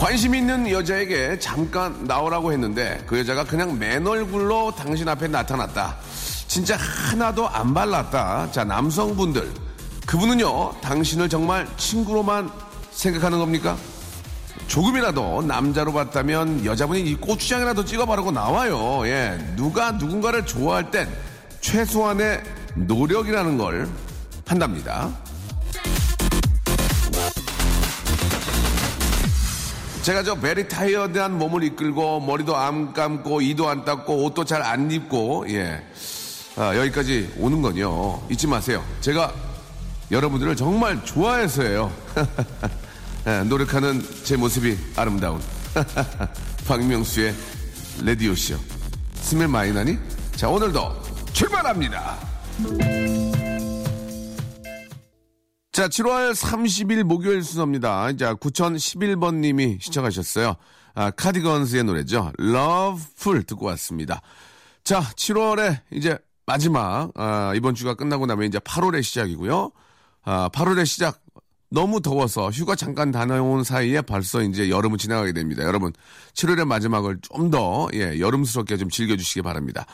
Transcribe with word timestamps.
관심 0.00 0.34
있는 0.34 0.70
여자에게 0.70 1.38
잠깐 1.38 2.04
나오라고 2.04 2.52
했는데 2.52 3.04
그 3.06 3.18
여자가 3.18 3.44
그냥 3.44 3.78
맨 3.78 4.06
얼굴로 4.06 4.74
당신 4.74 5.06
앞에 5.06 5.28
나타났다 5.28 5.98
진짜 6.48 6.74
하나도 6.78 7.46
안 7.46 7.74
발랐다 7.74 8.50
자 8.50 8.64
남성분들 8.64 9.52
그분은요 10.06 10.80
당신을 10.80 11.28
정말 11.28 11.68
친구로만 11.76 12.50
생각하는 12.92 13.38
겁니까? 13.38 13.76
조금이라도 14.68 15.42
남자로 15.42 15.92
봤다면 15.92 16.64
여자분이 16.64 17.02
이 17.02 17.14
고추장이라도 17.16 17.84
찍어 17.84 18.06
바르고 18.06 18.30
나와요. 18.30 19.02
예. 19.06 19.36
누가 19.56 19.90
누군가를 19.90 20.46
좋아할 20.46 20.90
땐 20.90 21.08
최소한의 21.60 22.42
노력이라는 22.76 23.58
걸 23.58 23.88
한답니다. 24.46 25.10
제가 30.02 30.22
저 30.22 30.34
베리 30.34 30.66
타이어드한 30.66 31.36
몸을 31.38 31.62
이끌고 31.64 32.20
머리도 32.20 32.56
안 32.56 32.92
감고 32.92 33.42
이도 33.42 33.68
안 33.68 33.84
닦고 33.84 34.24
옷도 34.24 34.44
잘 34.44 34.62
안 34.62 34.90
입고 34.90 35.46
예. 35.50 35.82
아, 36.56 36.74
여기까지 36.76 37.32
오는 37.38 37.60
건요. 37.62 38.20
잊지 38.30 38.46
마세요. 38.46 38.84
제가 39.00 39.32
여러분들을 40.10 40.56
정말 40.56 41.02
좋아해서예요. 41.04 41.92
예, 43.26 43.42
노력하는 43.44 44.02
제 44.24 44.36
모습이 44.36 44.76
아름다운 44.96 45.40
박명수의 46.66 47.34
레디오쇼 48.02 48.56
스멜 49.20 49.46
많이 49.46 49.72
나니? 49.72 49.98
자 50.36 50.48
오늘도 50.48 51.02
출발합니다 51.34 52.16
자 55.80 55.88
7월 55.88 56.34
30일 56.34 57.04
목요일 57.04 57.42
순서입니다. 57.42 58.14
자 58.18 58.34
9011번 58.34 59.36
님이 59.36 59.78
시청하셨어요. 59.80 60.56
아, 60.94 61.10
카디건스의 61.10 61.84
노래죠. 61.84 62.32
Loveful 62.38 63.44
듣고 63.44 63.64
왔습니다. 63.64 64.20
자 64.84 65.00
7월에 65.00 65.80
이제 65.90 66.18
마지막 66.44 67.10
아, 67.14 67.54
이번 67.56 67.74
주가 67.74 67.94
끝나고 67.94 68.26
나면 68.26 68.46
이제 68.46 68.58
8월의 68.58 69.02
시작이고요. 69.02 69.70
아, 70.24 70.50
8월의 70.52 70.84
시작 70.84 71.22
너무 71.70 72.02
더워서 72.02 72.50
휴가 72.50 72.74
잠깐 72.74 73.10
다녀온 73.10 73.64
사이에 73.64 74.02
벌써 74.02 74.42
이제 74.42 74.68
여름은 74.68 74.98
지나가게 74.98 75.32
됩니다. 75.32 75.62
여러분, 75.62 75.92
7월의 76.34 76.66
마지막을 76.66 77.20
좀 77.22 77.50
더, 77.50 77.88
예, 77.94 78.18
여름스럽게 78.18 78.76
좀 78.76 78.90
즐겨주시기 78.90 79.42
바랍니다. 79.42 79.86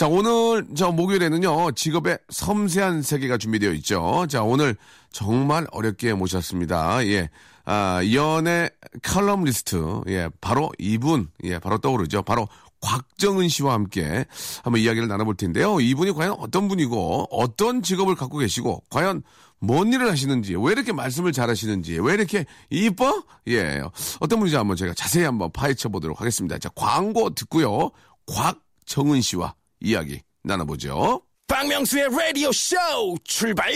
자, 0.00 0.08
오늘, 0.08 0.66
저, 0.74 0.90
목요일에는요, 0.92 1.72
직업의 1.72 2.20
섬세한 2.30 3.02
세계가 3.02 3.36
준비되어 3.36 3.72
있죠. 3.74 4.24
자, 4.30 4.42
오늘 4.42 4.74
정말 5.12 5.66
어렵게 5.72 6.14
모셨습니다. 6.14 7.06
예, 7.06 7.28
아, 7.66 8.00
연애 8.14 8.70
칼럼리스트, 9.02 10.00
예, 10.08 10.30
바로 10.40 10.72
이분, 10.78 11.28
예, 11.44 11.58
바로 11.58 11.76
떠오르죠. 11.76 12.22
바로 12.22 12.48
곽정은 12.80 13.50
씨와 13.50 13.74
함께 13.74 14.24
한번 14.64 14.80
이야기를 14.80 15.06
나눠볼 15.06 15.36
텐데요. 15.36 15.78
이분이 15.82 16.12
과연 16.12 16.32
어떤 16.38 16.66
분이고, 16.68 17.26
어떤 17.30 17.82
직업을 17.82 18.14
갖고 18.14 18.38
계시고, 18.38 18.84
과연 18.88 19.22
뭔 19.58 19.92
일을 19.92 20.10
하시는지, 20.10 20.56
왜 20.56 20.72
이렇게 20.72 20.94
말씀을 20.94 21.32
잘 21.32 21.50
하시는지, 21.50 21.98
왜 22.00 22.14
이렇게 22.14 22.46
이뻐? 22.70 23.22
예. 23.48 23.82
어떤 24.20 24.38
분인지 24.38 24.56
한번 24.56 24.78
저희가 24.78 24.94
자세히 24.94 25.24
한번 25.24 25.52
파헤쳐 25.52 25.90
보도록 25.90 26.22
하겠습니다. 26.22 26.56
자, 26.56 26.70
광고 26.74 27.28
듣고요. 27.34 27.90
곽정은 28.26 29.20
씨와 29.20 29.59
이야기 29.80 30.20
나눠보죠. 30.42 31.22
박명수의 31.46 32.08
라디오 32.10 32.52
쇼 32.52 32.76
출발! 33.24 33.72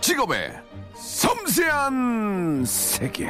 직업의 0.00 0.52
섬세한 0.94 2.64
세계. 2.64 3.28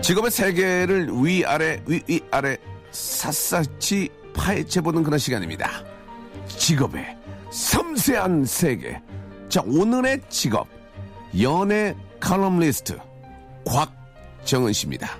직업의 0.00 0.30
세계를 0.30 1.08
위아래, 1.12 1.82
위아래, 1.86 2.56
샅샅이 2.90 4.08
파헤쳐보는 4.34 5.02
그런 5.02 5.18
시간입니다. 5.18 5.82
직업의 6.48 7.16
섬세한 7.50 8.44
세계. 8.44 9.00
자, 9.48 9.62
오늘의 9.64 10.20
직업. 10.28 10.66
연애 11.40 11.94
칼럼리스트. 12.20 12.98
곽정은 13.64 14.72
씨입니다. 14.72 15.18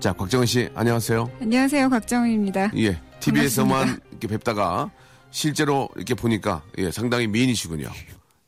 자, 0.00 0.12
곽정은 0.12 0.46
씨, 0.46 0.68
안녕하세요. 0.74 1.30
안녕하세요, 1.40 1.88
곽정은입니다. 1.88 2.70
예, 2.76 3.00
TV에서만. 3.20 4.00
이렇게 4.10 4.28
뵙다가 4.28 4.90
실제로 5.30 5.88
이렇게 5.96 6.14
보니까 6.14 6.62
예, 6.78 6.90
상당히 6.90 7.26
미인이시군요. 7.26 7.88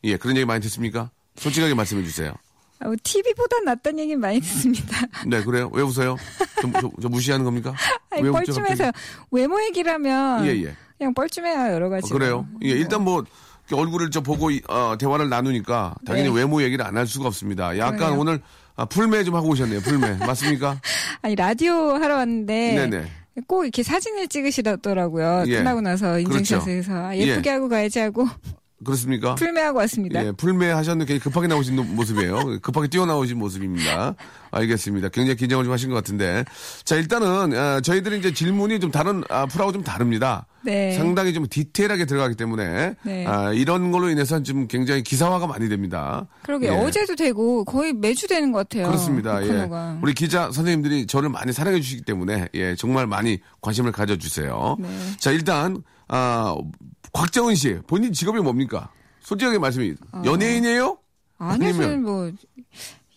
예, 0.05 0.17
그런 0.17 0.37
얘기 0.37 0.45
많이 0.45 0.61
듣습니까? 0.63 1.11
솔직하게 1.37 1.75
말씀해 1.75 2.03
주세요. 2.05 2.33
아, 2.81 2.93
TV보다 3.03 3.61
낫다는 3.65 4.01
얘기 4.01 4.17
많이 4.17 4.41
듣습니다. 4.41 4.99
네, 5.27 5.43
그래요? 5.43 5.71
왜 5.73 5.83
웃어요? 5.83 6.17
저, 6.61 6.71
저- 6.81 6.91
저 7.01 7.09
무시하는 7.09 7.45
겁니까? 7.45 7.75
아니, 8.11 8.23
왜 8.23 8.31
뻘쭘해서 8.31 8.93
외모 9.31 9.61
얘기라면 9.65 10.47
예, 10.47 10.51
예. 10.65 10.75
그냥 10.99 11.15
뻘쭘해요 11.15 11.73
여러 11.75 11.87
어, 11.87 11.91
가지. 11.91 12.13
그래요? 12.13 12.47
예, 12.65 12.69
일단 12.71 13.03
뭐 13.03 13.25
얼굴을 13.73 14.11
저 14.11 14.21
보고 14.21 14.51
이- 14.51 14.61
어, 14.69 14.97
대화를 14.99 15.29
나누니까 15.29 15.95
당연히 16.07 16.29
네. 16.29 16.35
외모 16.37 16.63
얘기를 16.63 16.85
안 16.85 16.97
할 16.97 17.07
수가 17.07 17.27
없습니다. 17.29 17.77
약간 17.79 17.97
그래요. 17.99 18.17
오늘 18.21 18.41
아, 18.77 18.85
풀메 18.85 19.25
좀 19.25 19.35
하고 19.37 19.49
오셨네요. 19.49 19.81
풀메 19.81 20.15
맞습니까? 20.19 20.81
아니 21.23 21.35
라디오 21.35 21.95
하러 21.95 22.17
왔는데 22.17 22.75
네네. 22.89 23.07
꼭 23.47 23.65
이렇게 23.65 23.83
사진을 23.83 24.29
찍으시더라고요. 24.29 25.45
예. 25.47 25.57
끝나고 25.59 25.81
나서 25.81 26.13
그렇죠. 26.23 26.61
해서 26.67 26.93
아, 26.95 27.17
예쁘게 27.17 27.51
예. 27.51 27.55
하고 27.55 27.69
가야지 27.69 27.99
하고 28.01 28.27
그렇습니까? 28.85 29.35
풀메하고 29.37 29.79
왔습니다. 29.79 30.25
예, 30.25 30.33
풀메 30.33 30.71
하셨는데 30.71 31.07
굉장히 31.15 31.21
급하게 31.21 31.47
나오신 31.47 31.77
노- 31.77 31.85
모습이에요. 31.85 32.61
급하게 32.61 32.89
뛰어나오신 32.89 33.39
모습입니다. 33.39 34.15
알겠습니다. 34.51 35.09
굉장히 35.09 35.37
긴장을 35.37 35.65
좀 35.65 35.73
하신 35.73 35.89
것 35.89 35.97
같은데. 35.97 36.45
자, 36.85 36.97
일단은, 36.97 37.57
어, 37.57 37.81
저희들이 37.81 38.19
이제 38.19 38.33
질문이 38.35 38.79
좀 38.81 38.91
다른, 38.91 39.23
아, 39.31 39.47
풀하고 39.47 39.73
좀 39.73 39.83
다릅니다. 39.83 40.47
네. 40.63 40.93
상당히 40.93 41.33
좀 41.33 41.47
디테일하게 41.49 42.05
들어가기 42.07 42.35
때문에, 42.37 42.95
네. 43.03 43.27
아, 43.27 43.53
이런 43.53 43.93
걸로 43.93 44.11
인해서 44.11 44.43
좀 44.43 44.67
굉장히 44.69 45.03
기사화가 45.03 45.47
많이 45.47 45.69
됩니다. 45.69 46.27
그러게 46.43 46.67
예. 46.67 46.71
어제도 46.71 47.15
되고 47.17 47.65
거의 47.65 47.93
매주 47.93 48.27
되는 48.29 48.53
것 48.53 48.69
같아요. 48.69 48.87
그렇습니다. 48.89 49.41
이 49.41 49.49
예. 49.49 49.69
우리 50.03 50.13
기자 50.13 50.51
선생님들이 50.51 51.07
저를 51.07 51.29
많이 51.31 51.53
사랑해 51.53 51.81
주시기 51.81 52.03
때문에, 52.03 52.49
예, 52.55 52.75
정말 52.77 53.07
많이 53.07 53.39
관심을 53.63 53.93
가져주세요. 53.93 54.77
네. 54.81 54.89
자, 55.19 55.31
일단, 55.31 55.83
아, 56.09 56.57
곽정은 57.13 57.55
씨, 57.55 57.79
본인 57.87 58.13
직업이 58.13 58.39
뭡니까? 58.41 58.91
솔직하게 59.21 59.59
말씀해, 59.59 59.95
연예인이에요? 60.25 60.99
아니, 61.39 61.67
아니면- 61.67 61.83
저는 61.83 62.03
뭐 62.05 62.31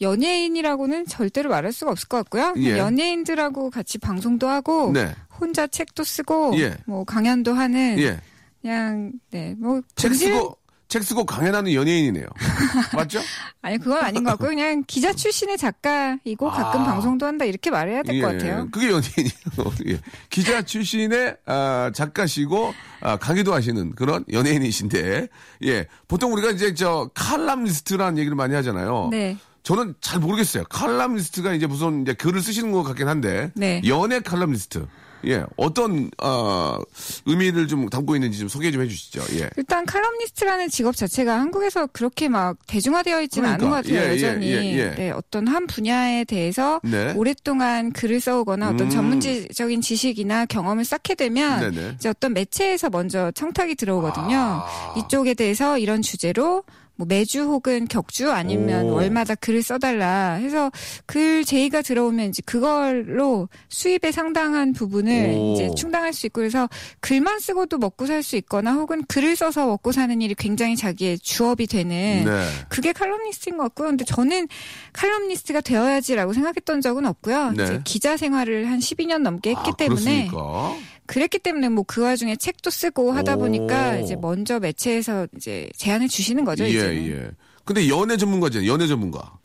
연예인이라고는 0.02 1.06
절대로 1.08 1.50
말할 1.50 1.72
수가 1.72 1.92
없을 1.92 2.08
것 2.08 2.18
같고요. 2.18 2.54
예. 2.58 2.78
연예인들하고 2.78 3.70
같이 3.70 3.98
방송도 3.98 4.48
하고 4.48 4.92
네. 4.94 5.14
혼자 5.40 5.68
책도 5.68 6.04
쓰고 6.04 6.58
예. 6.60 6.78
뭐 6.86 7.04
강연도 7.04 7.54
하는 7.54 8.00
예. 8.00 8.20
그냥 8.62 9.12
네 9.32 9.56
뭐 9.58 9.82
책 9.96 10.14
쓰고 10.16 10.58
책 10.90 11.04
쓰고 11.04 11.24
강연하는 11.24 11.72
연예인이네요. 11.74 12.26
맞죠? 12.98 13.22
아니 13.62 13.78
그건 13.78 14.04
아닌 14.04 14.24
것 14.24 14.32
같고 14.32 14.48
그냥 14.48 14.84
기자 14.88 15.14
출신의 15.14 15.60
작가이고 15.60 16.50
가끔 16.50 16.82
아. 16.82 16.86
방송도 16.86 17.28
한다 17.28 17.46
이렇게 17.46 17.70
말해야 17.70 18.02
될것 18.02 18.34
예, 18.34 18.38
같아요. 18.38 18.68
그게 18.72 18.88
연예인이에요. 18.88 19.74
예. 19.94 20.00
기자 20.32 20.64
출신의 20.64 21.38
아, 21.46 21.92
작가시고 21.94 22.74
아, 23.02 23.18
강의도 23.18 23.54
하시는 23.54 23.94
그런 23.94 24.26
연예인이신데 24.32 25.28
예 25.66 25.88
보통 26.08 26.34
우리가 26.34 26.50
이제 26.50 26.74
저 26.74 27.12
칼럼니스트라는 27.14 28.18
얘기를 28.18 28.36
많이 28.36 28.56
하잖아요. 28.56 29.10
네. 29.12 29.38
저는 29.62 29.94
잘 30.02 30.20
모르겠어요. 30.20 30.64
칼럼니스트가 30.70 31.54
이제 31.54 31.68
무슨 31.68 32.02
이제 32.02 32.14
글을 32.14 32.42
쓰시는 32.42 32.72
것 32.72 32.82
같긴 32.82 33.08
한데 33.08 33.52
네. 33.54 33.80
연애 33.86 34.22
칼럼니스트 34.22 34.88
예, 35.26 35.44
어떤 35.58 36.10
어, 36.22 36.80
의미를 37.26 37.68
좀 37.68 37.90
담고 37.90 38.16
있는지 38.16 38.40
좀 38.40 38.48
소개 38.48 38.72
좀 38.72 38.82
해주시죠. 38.82 39.22
예. 39.40 39.50
일단 39.58 39.86
칼럼니스트라는 39.86 40.70
직업 40.70 40.96
자체가 40.96 41.40
한국에서 41.40 41.88
그렇게 41.88 42.30
막 42.30 42.58
대중화되어 42.68 43.22
있지는 43.24 43.58
그러니까. 43.58 43.66
않은 43.66 43.70
것 43.70 43.84
같아요. 43.84 44.02
예, 44.02 44.10
예, 44.10 44.14
여전히 44.14 44.52
예, 44.52 44.78
예. 44.78 44.96
네, 44.96 45.12
어떤 45.12 45.48
한 45.48 45.68
분야에 45.68 46.24
대해서 46.24 46.80
네. 46.84 47.14
오랫동안 47.16 47.92
글을 47.92 48.20
써오거나 48.20 48.70
어떤 48.70 48.88
음. 48.88 48.90
전문적인 48.90 49.82
지식이나 49.82 50.46
경험을 50.46 50.86
쌓게 50.86 51.16
되면 51.16 51.60
네네. 51.60 51.96
이제 51.96 52.10
어떤 52.10 52.34
매체에서 52.34 52.90
먼저 52.90 53.32
청탁이 53.32 53.76
들어오거든요. 53.76 54.38
아. 54.38 54.94
이쪽에 54.98 55.34
대해서 55.34 55.78
이런 55.78 56.02
주제로 56.02 56.64
뭐 57.00 57.06
매주 57.08 57.44
혹은 57.44 57.88
격주 57.88 58.30
아니면 58.30 58.88
오. 58.88 58.96
월마다 58.96 59.34
글을 59.36 59.64
써달라 59.64 60.34
해서 60.34 60.70
글 61.06 61.46
제의가 61.46 61.82
들어오면 61.82 62.28
이제 62.28 62.42
그걸로 62.46 63.48
수입의 63.70 64.12
상당한 64.12 64.74
부분을 64.74 65.34
오. 65.34 65.54
이제 65.54 65.70
충당할 65.78 66.12
수 66.12 66.26
있고 66.26 66.42
그래서 66.42 66.68
글만 67.00 67.40
쓰고도 67.40 67.78
먹고 67.78 68.06
살 68.06 68.20
수 68.20 68.36
있거나 68.36 68.74
혹은 68.74 69.02
글을 69.08 69.38
써서 69.38 69.66
먹고 69.66 69.94
사는 69.94 70.22
일이 70.22 70.36
굉장히 70.36 70.76
자기의 70.76 71.20
주업이 71.20 71.68
되는 71.68 72.26
네. 72.26 72.48
그게 72.68 72.92
칼럼니스트인 72.92 73.56
것 73.56 73.64
같고요. 73.64 73.88
근데 73.88 74.04
저는 74.04 74.50
칼럼니스트가 74.92 75.62
되어야지라고 75.62 76.34
생각했던 76.34 76.82
적은 76.82 77.06
없고요. 77.06 77.52
네. 77.52 77.64
이제 77.64 77.82
기자 77.86 78.18
생활을 78.18 78.70
한 78.70 78.80
12년 78.80 79.20
넘게 79.20 79.52
했기 79.52 79.72
아, 79.72 79.76
때문에 79.78 80.28
그렇습니까? 80.28 80.76
그랬기 81.10 81.40
때문에 81.40 81.70
뭐 81.70 81.84
그 81.88 82.04
와중에 82.04 82.36
책도 82.36 82.70
쓰고 82.70 83.14
하다 83.14 83.36
오. 83.36 83.40
보니까 83.40 83.98
이제 83.98 84.16
먼저 84.16 84.60
매체에서 84.60 85.28
이제 85.36 85.68
제안을 85.76 86.08
주시는 86.08 86.46
거죠. 86.46 86.66
예, 86.66 86.70
이제. 86.70 87.12
예. 87.12 87.32
근데 87.66 87.90
연애 87.90 88.16
전문가잖아요. 88.16 88.70
연애 88.72 88.86
전문가. 88.86 89.38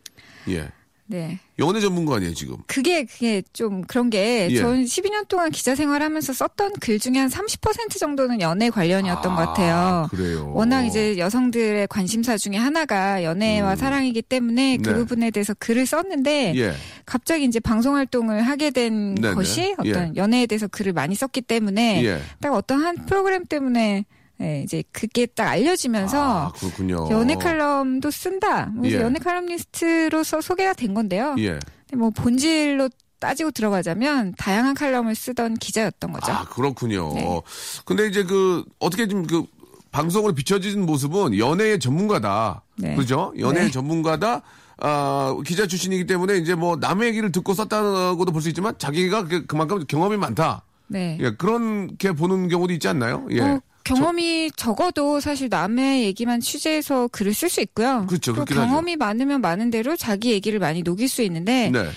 예. 0.48 0.68
네. 1.14 1.38
연애 1.60 1.78
전문가 1.78 2.16
아니에요, 2.16 2.34
지금. 2.34 2.56
그게 2.66 3.04
그게 3.04 3.40
좀 3.52 3.82
그런 3.82 4.10
게 4.10 4.48
예. 4.50 4.56
전 4.56 4.82
12년 4.82 5.28
동안 5.28 5.52
기자 5.52 5.76
생활하면서 5.76 6.32
썼던 6.32 6.72
글 6.80 6.98
중에 6.98 7.18
한 7.18 7.28
30% 7.28 7.96
정도는 8.00 8.40
연애 8.40 8.68
관련이었던 8.68 9.36
것 9.36 9.46
같아요. 9.46 10.08
그래요. 10.10 10.50
워낙 10.52 10.84
이제 10.84 11.16
여성들의 11.16 11.86
관심사 11.86 12.36
중에 12.36 12.56
하나가 12.56 13.22
연애와 13.22 13.76
사랑이기 13.76 14.22
때문에 14.22 14.78
그 14.78 14.88
네. 14.90 14.96
부분에 14.96 15.30
대해서 15.30 15.54
글을 15.56 15.86
썼는데 15.86 16.54
예. 16.56 16.72
갑자기 17.06 17.44
이제 17.44 17.60
방송 17.60 17.94
활동을 17.94 18.42
하게 18.42 18.72
된 18.72 19.14
네네. 19.14 19.34
것이 19.34 19.60
예. 19.84 19.90
어떤 19.90 20.16
연애에 20.16 20.46
대해서 20.46 20.66
글을 20.66 20.92
많이 20.92 21.14
썼기 21.14 21.42
때문에 21.42 22.04
예. 22.04 22.20
딱 22.40 22.52
어떤 22.52 22.84
한 22.84 23.06
프로그램 23.06 23.44
때문에 23.44 24.04
예, 24.40 24.62
이제 24.62 24.82
그게 24.92 25.26
딱 25.26 25.48
알려지면서 25.48 26.48
아, 26.48 26.52
그렇군요. 26.52 27.08
연애 27.10 27.34
칼럼도 27.36 28.10
쓴다. 28.10 28.72
그래서 28.78 28.96
예. 28.96 29.00
연애 29.02 29.18
칼럼니스트로서 29.20 30.40
소개가 30.40 30.72
된 30.74 30.92
건데요. 30.94 31.36
예. 31.38 31.58
근데 31.88 31.96
뭐 31.96 32.10
본질로 32.10 32.88
따지고 33.20 33.52
들어가자면 33.52 34.34
다양한 34.36 34.74
칼럼을 34.74 35.14
쓰던 35.14 35.54
기자였던 35.54 36.12
거죠. 36.12 36.32
아, 36.32 36.44
그렇군요. 36.44 37.14
네. 37.14 37.40
근데 37.84 38.06
이제 38.06 38.24
그, 38.24 38.64
어떻게 38.80 39.06
좀 39.08 39.26
그, 39.26 39.44
방송으로 39.92 40.34
비춰지는 40.34 40.84
모습은 40.84 41.38
연애의 41.38 41.78
전문가다. 41.78 42.64
네. 42.78 42.96
그죠? 42.96 43.32
연애의 43.38 43.66
네. 43.66 43.70
전문가다. 43.70 44.42
아, 44.78 45.36
기자 45.46 45.68
출신이기 45.68 46.04
때문에 46.06 46.36
이제 46.38 46.56
뭐 46.56 46.74
남의 46.76 47.08
얘기를 47.08 47.30
듣고 47.30 47.54
썼다고도 47.54 48.32
볼 48.32 48.42
수 48.42 48.48
있지만 48.48 48.74
자기가 48.76 49.24
그, 49.26 49.46
그만큼 49.46 49.84
경험이 49.86 50.16
많다. 50.16 50.64
네. 50.88 51.16
예, 51.20 51.30
그렇게 51.36 52.10
보는 52.12 52.48
경우도 52.48 52.72
있지 52.72 52.88
않나요? 52.88 53.24
예. 53.30 53.40
뭐 53.40 53.60
경험이 53.84 54.50
적어도 54.56 55.20
사실 55.20 55.48
남의 55.50 56.04
얘기만 56.04 56.40
취재해서 56.40 57.08
글을 57.08 57.34
쓸 57.34 57.48
수 57.48 57.60
있고요. 57.60 58.06
그렇죠. 58.08 58.32
또 58.32 58.36
그렇긴 58.36 58.56
하죠. 58.56 58.66
경험이 58.66 58.96
많으면 58.96 59.40
많은 59.40 59.70
대로 59.70 59.96
자기 59.96 60.32
얘기를 60.32 60.58
많이 60.58 60.82
녹일 60.82 61.08
수 61.08 61.22
있는데 61.22 61.70
네. 61.70 61.88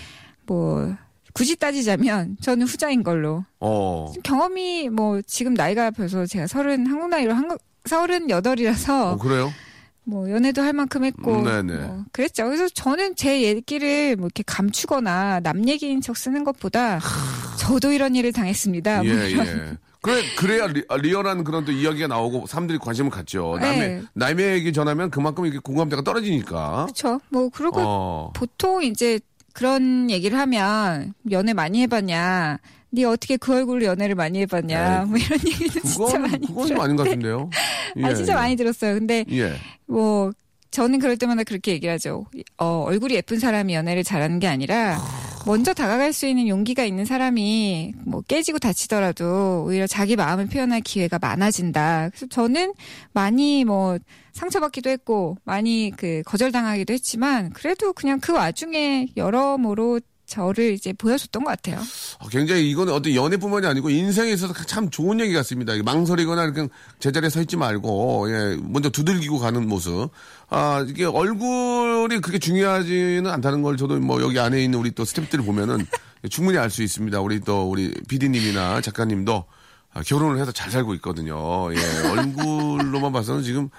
뭐 0.45 0.95
굳이 1.33 1.55
따지자면 1.55 2.37
저는 2.41 2.65
후자인 2.67 3.03
걸로. 3.03 3.45
어. 3.59 4.11
경험이 4.23 4.89
뭐 4.89 5.21
지금 5.21 5.53
나이가 5.53 5.91
벌써 5.91 6.25
제가 6.25 6.47
서른 6.47 6.85
한국 6.87 7.09
나이로 7.09 7.33
한국 7.33 7.59
서른 7.85 8.29
여덟이라서 8.29 9.13
어, 9.13 9.17
그래요? 9.17 9.51
뭐 10.03 10.29
연애도 10.29 10.61
할 10.61 10.73
만큼 10.73 11.03
했고 11.03 11.39
음, 11.39 11.43
네네. 11.43 11.85
뭐 11.85 12.05
그랬죠. 12.11 12.45
그래서 12.45 12.67
저는 12.69 13.15
제 13.15 13.41
얘기를 13.43 14.15
뭐 14.15 14.27
이렇게 14.27 14.43
감추거나 14.45 15.41
남 15.41 15.67
얘기인 15.67 16.01
척 16.01 16.17
쓰는 16.17 16.43
것보다 16.43 16.99
저도 17.59 17.91
이런 17.91 18.15
일을 18.15 18.31
당했습니다. 18.33 19.05
예, 19.05 19.13
뭐 19.13 19.23
이런. 19.23 19.47
예. 19.47 19.77
그래, 20.01 20.21
그래야 20.37 20.67
리, 20.67 21.13
얼한 21.13 21.43
그런 21.43 21.65
또 21.65 21.71
이야기가 21.71 22.07
나오고 22.07 22.47
사람들이 22.47 22.77
관심을 22.77 23.09
갖죠. 23.09 23.57
남의, 23.59 23.79
네. 23.79 24.01
남의 24.13 24.53
얘기 24.53 24.73
전하면 24.73 25.09
그만큼 25.09 25.45
이렇게 25.45 25.59
공감대가 25.59 26.01
떨어지니까. 26.03 26.85
그렇죠. 26.85 27.19
뭐 27.29 27.49
그리고 27.49 27.79
어. 27.79 28.31
보통 28.35 28.83
이제 28.83 29.19
그런 29.53 30.09
얘기를 30.11 30.37
하면 30.37 31.13
연애 31.31 31.53
많이 31.53 31.81
해봤냐. 31.81 32.59
네 32.89 33.03
어떻게 33.03 33.37
그 33.37 33.53
얼굴로 33.53 33.85
연애를 33.85 34.15
많이 34.15 34.39
해봤냐. 34.41 35.01
에이, 35.01 35.05
뭐 35.07 35.17
이런 35.17 35.39
진짜 35.39 36.05
그건, 36.05 36.21
많이 36.21 36.47
그건 36.47 36.67
좀 36.67 36.79
아닌 36.79 36.95
것 36.95 37.03
같은데요. 37.03 37.49
예, 37.97 38.03
아 38.03 38.13
진짜 38.13 38.33
예. 38.33 38.35
많이 38.35 38.55
들었어요. 38.55 38.93
근데 38.93 39.25
예. 39.31 39.53
뭐 39.85 40.31
저는 40.71 40.99
그럴 40.99 41.17
때마다 41.17 41.43
그렇게 41.43 41.71
얘기를 41.71 41.93
하죠. 41.93 42.25
어, 42.57 42.83
얼굴이 42.87 43.13
예쁜 43.15 43.39
사람이 43.39 43.73
연애를 43.73 44.03
잘하는 44.03 44.39
게 44.39 44.47
아니라 44.47 44.99
먼저 45.45 45.73
다가갈 45.73 46.11
수 46.11 46.27
있는 46.27 46.47
용기가 46.49 46.83
있는 46.83 47.05
사람이 47.05 47.93
뭐 48.05 48.21
깨지고 48.21 48.59
다치더라도 48.59 49.63
오히려 49.65 49.87
자기 49.87 50.17
마음을 50.17 50.47
표현할 50.47 50.81
기회가 50.81 51.19
많아진다. 51.19 52.09
그래서 52.09 52.27
저는 52.27 52.73
많이 53.13 53.63
뭐 53.63 53.97
상처받기도 54.33 54.89
했고 54.89 55.37
많이 55.45 55.93
그 55.95 56.21
거절당하기도 56.25 56.93
했지만 56.93 57.51
그래도 57.51 57.93
그냥 57.93 58.19
그 58.19 58.33
와중에 58.33 59.07
여러모로 59.15 60.01
저를 60.27 60.73
이제 60.73 60.93
보여줬던 60.93 61.43
것 61.45 61.49
같아요. 61.49 61.81
어, 62.19 62.27
굉장히 62.27 62.69
이거는 62.69 62.93
어떤 62.93 63.15
연애뿐만이 63.15 63.65
아니고 63.65 63.89
인생에 63.89 64.31
있어서 64.33 64.53
참 64.65 64.89
좋은 64.89 65.19
얘기 65.21 65.33
같습니다. 65.33 65.73
망설이거나 65.83 66.51
그냥 66.51 66.69
제자리에 66.99 67.29
서 67.29 67.39
있지 67.41 67.55
말고, 67.55 68.27
예, 68.29 68.57
먼저 68.61 68.89
두들기고 68.89 69.39
가는 69.39 69.67
모습. 69.67 70.09
아, 70.49 70.85
이게 70.87 71.05
얼굴이 71.05 72.19
그렇게 72.19 72.39
중요하지는 72.39 73.25
않다는 73.27 73.61
걸 73.61 73.77
저도 73.77 73.99
뭐 73.99 74.21
여기 74.21 74.37
안에 74.39 74.61
있는 74.61 74.79
우리 74.79 74.91
또 74.91 75.05
스태프들을 75.05 75.45
보면은 75.45 75.85
충분히 76.29 76.57
알 76.57 76.69
수 76.69 76.83
있습니다. 76.83 77.21
우리 77.21 77.39
또 77.39 77.69
우리 77.69 77.93
PD님이나 78.09 78.81
작가님도 78.81 79.45
아, 79.93 80.01
결혼을 80.03 80.39
해서 80.41 80.51
잘 80.51 80.69
살고 80.71 80.93
있거든요. 80.95 81.73
예, 81.73 82.09
얼굴로만 82.09 83.13
봐서는 83.13 83.43
지금 83.43 83.69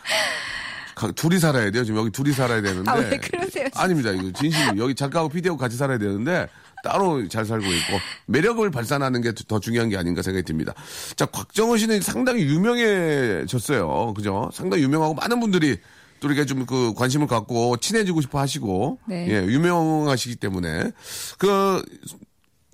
가- 0.99 1.13
둘이 1.13 1.39
살아야 1.39 1.71
돼요. 1.71 1.85
지금 1.85 2.01
여기 2.01 2.11
둘이 2.11 2.33
살아야 2.33 2.61
되는데. 2.61 2.91
아, 2.91 2.95
왜 2.95 3.17
그러세요, 3.19 3.65
진짜? 3.65 3.83
아닙니다. 3.83 4.11
이거 4.11 4.31
진심 4.33 4.79
여기 4.79 4.95
작가하고 4.95 5.29
PD하고 5.31 5.57
같이 5.57 5.77
살아야 5.77 5.99
되는데 5.99 6.49
따로 6.83 7.27
잘 7.29 7.45
살고 7.45 7.65
있고 7.65 7.99
매력을 8.27 8.69
발산하는 8.71 9.21
게 9.23 9.33
더 9.47 9.61
중요한 9.61 9.89
게 9.89 9.97
아닌가 9.97 10.23
생각이 10.23 10.45
듭니다. 10.45 10.75
자, 11.17 11.27
곽정은 11.27 11.79
씨는 11.79 12.01
상당히 12.03 12.43
유명해졌어요. 12.43 14.15
그죠? 14.15 14.51
상당히 14.53 14.83
유명하고 14.85 15.15
많은 15.15 15.41
분들이 15.41 15.79
또 16.21 16.27
이렇게 16.29 16.45
좀 16.47 16.67
그 16.67 16.93
관심을 16.95 17.27
갖고 17.29 17.77
친해지고 17.77 18.21
싶어 18.21 18.41
하시고 18.41 18.99
네. 19.07 19.27
예, 19.31 19.45
유명하시기 19.47 20.37
때문에 20.37 20.91
그 21.39 21.83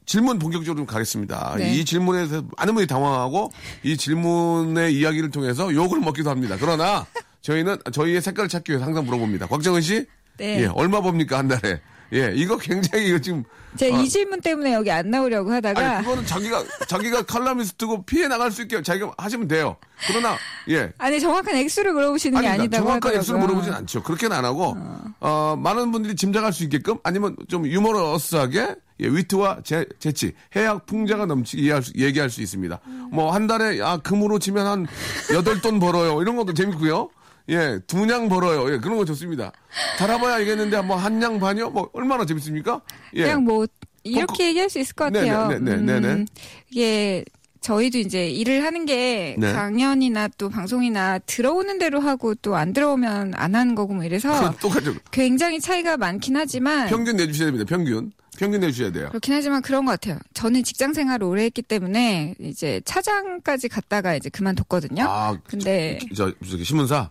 질문 0.07 0.39
본격적으로 0.39 0.77
좀 0.77 0.87
가겠습니다. 0.87 1.57
네. 1.59 1.75
이 1.75 1.85
질문에서 1.85 2.43
많은 2.57 2.75
분들이 2.75 2.87
당황하고 2.87 3.53
이 3.83 3.97
질문의 3.97 4.95
이야기를 4.95 5.31
통해서 5.31 5.73
욕을 5.75 6.01
먹기도 6.01 6.31
합니다. 6.31 6.57
그러나 6.59 7.07
저희는 7.45 7.77
저희의 7.93 8.23
색깔을 8.23 8.49
찾기 8.49 8.73
위해서 8.73 8.87
항상 8.87 9.05
물어봅니다. 9.05 9.47
곽정은 9.47 9.83
씨? 9.83 10.07
네. 10.39 10.63
예, 10.63 10.67
얼마 10.67 11.01
법니까 11.03 11.39
한 11.39 11.47
달에? 11.49 11.79
예, 12.15 12.33
이거 12.35 12.57
굉장히 12.57 13.09
이거 13.09 13.19
지금 13.19 13.45
제가 13.77 13.97
아, 13.99 14.01
이 14.01 14.09
질문 14.09 14.41
때문에 14.41 14.73
여기 14.73 14.91
안 14.91 15.11
나오려고 15.11 15.53
하다가 15.53 15.81
아니 15.97 16.05
그거는 16.05 16.25
자기가 16.27 16.65
자기가 16.87 17.23
칼럼니스트고 17.23 18.05
피해 18.05 18.29
나갈 18.29 18.51
수 18.51 18.63
있게 18.63 18.81
자기가 18.83 19.13
하시면 19.19 19.49
돼요. 19.49 19.77
그러나 20.07 20.37
예. 20.71 20.91
아니 20.99 21.21
정확한 21.21 21.55
액수를 21.57 21.93
물어보시는 21.93 22.41
게 22.41 22.47
아니, 22.49 22.57
그러니까 22.57 22.63
아니다고 22.79 22.83
정확한 22.85 22.97
하더라고요. 22.97 23.19
액수를 23.21 23.41
물어보진 23.41 23.73
않죠. 23.75 24.03
그렇게는 24.05 24.37
안 24.37 24.45
하고, 24.45 24.77
어. 25.21 25.57
많은 25.59 25.93
분들이 25.93 26.15
짐작할 26.17 26.53
수 26.53 26.63
있게끔 26.65 26.99
아니면 27.03 27.37
좀 27.49 27.67
유머러스하게 27.67 28.77
예, 29.01 29.07
위트와 29.09 29.59
재, 29.65 29.85
재치, 29.99 30.33
해약 30.57 30.87
풍자가 30.87 31.27
넘치게 31.27 31.63
이해할 31.63 31.83
수- 31.83 31.93
얘기할 31.97 32.31
수 32.31 32.43
있습니다. 32.43 32.81
뭐한 33.11 33.49
달에 33.49 33.81
아 33.83 33.97
금으로 33.99 34.39
치면 34.39 34.67
한 34.67 34.87
여덟 35.35 35.61
돈 35.61 35.81
벌어요. 35.81 36.23
이런 36.23 36.37
것도 36.37 36.55
재밌고요. 36.55 37.11
예, 37.49 37.79
두냥 37.87 38.29
벌어요. 38.29 38.73
예, 38.73 38.79
그런 38.79 38.97
거 38.97 39.05
좋습니다. 39.05 39.53
달아봐야 39.99 40.37
알겠는데 40.37 40.81
뭐 40.83 40.97
한냥 40.97 41.39
반요? 41.39 41.71
뭐 41.71 41.91
얼마나 41.93 42.25
재밌습니까? 42.25 42.81
예. 43.15 43.23
그냥 43.25 43.45
뭐 43.45 43.67
이렇게 44.03 44.49
얘기할 44.49 44.71
수 44.71 44.79
있을 44.79 44.95
것 44.95 45.13
같아요. 45.13 45.49
네네, 45.49 45.77
네 45.77 46.01
네. 46.01 46.09
음, 46.09 46.27
이게 46.71 47.25
저희도 47.61 47.99
이제 47.99 48.29
일을 48.29 48.63
하는 48.65 48.85
게 48.85 49.37
네. 49.39 49.53
강연이나 49.53 50.29
또 50.37 50.51
방송이나 50.51 51.19
들어오는 51.21 51.79
대로 51.79 52.01
하고 52.01 52.35
또 52.35 52.55
안 52.57 52.73
들어오면 52.75 53.33
안 53.37 53.55
하는 53.55 53.75
거고 53.75 53.95
뭐 53.95 54.05
이래서 54.05 54.29
똑같죠. 54.61 54.95
굉장히 55.11 55.61
차이가 55.61 55.97
많긴 55.97 56.37
하지만 56.37 56.89
평균 56.89 57.17
내주셔야 57.17 57.47
됩니다. 57.49 57.65
평균. 57.69 58.13
평균 58.37 58.61
내주셔야 58.63 58.91
돼요. 58.91 59.09
그렇긴 59.11 59.33
하지만 59.35 59.63
그런 59.63 59.85
것 59.85 59.93
같아요. 59.93 60.19
저는 60.35 60.65
직장 60.65 60.93
생활을 60.93 61.25
오래 61.25 61.45
했기 61.45 61.63
때문에 61.63 62.35
이제 62.41 62.81
차장까지 62.85 63.69
갔다가 63.69 64.17
이제 64.17 64.29
그만뒀거든요. 64.29 65.05
아, 65.07 65.39
근데 65.47 66.01
저, 66.17 66.33
저기 66.51 66.65
신문사? 66.65 67.11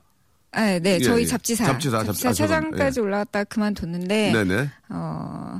아, 0.53 0.79
네, 0.79 0.95
예, 0.95 0.99
저희 0.99 1.23
예. 1.23 1.25
잡지사, 1.25 1.65
잡지사, 1.65 2.03
잡지사. 2.03 2.29
아, 2.29 2.33
차장까지 2.33 2.99
올라갔다가 2.99 3.43
그만뒀는데 3.45 4.31
네네. 4.31 4.69
어, 4.89 5.59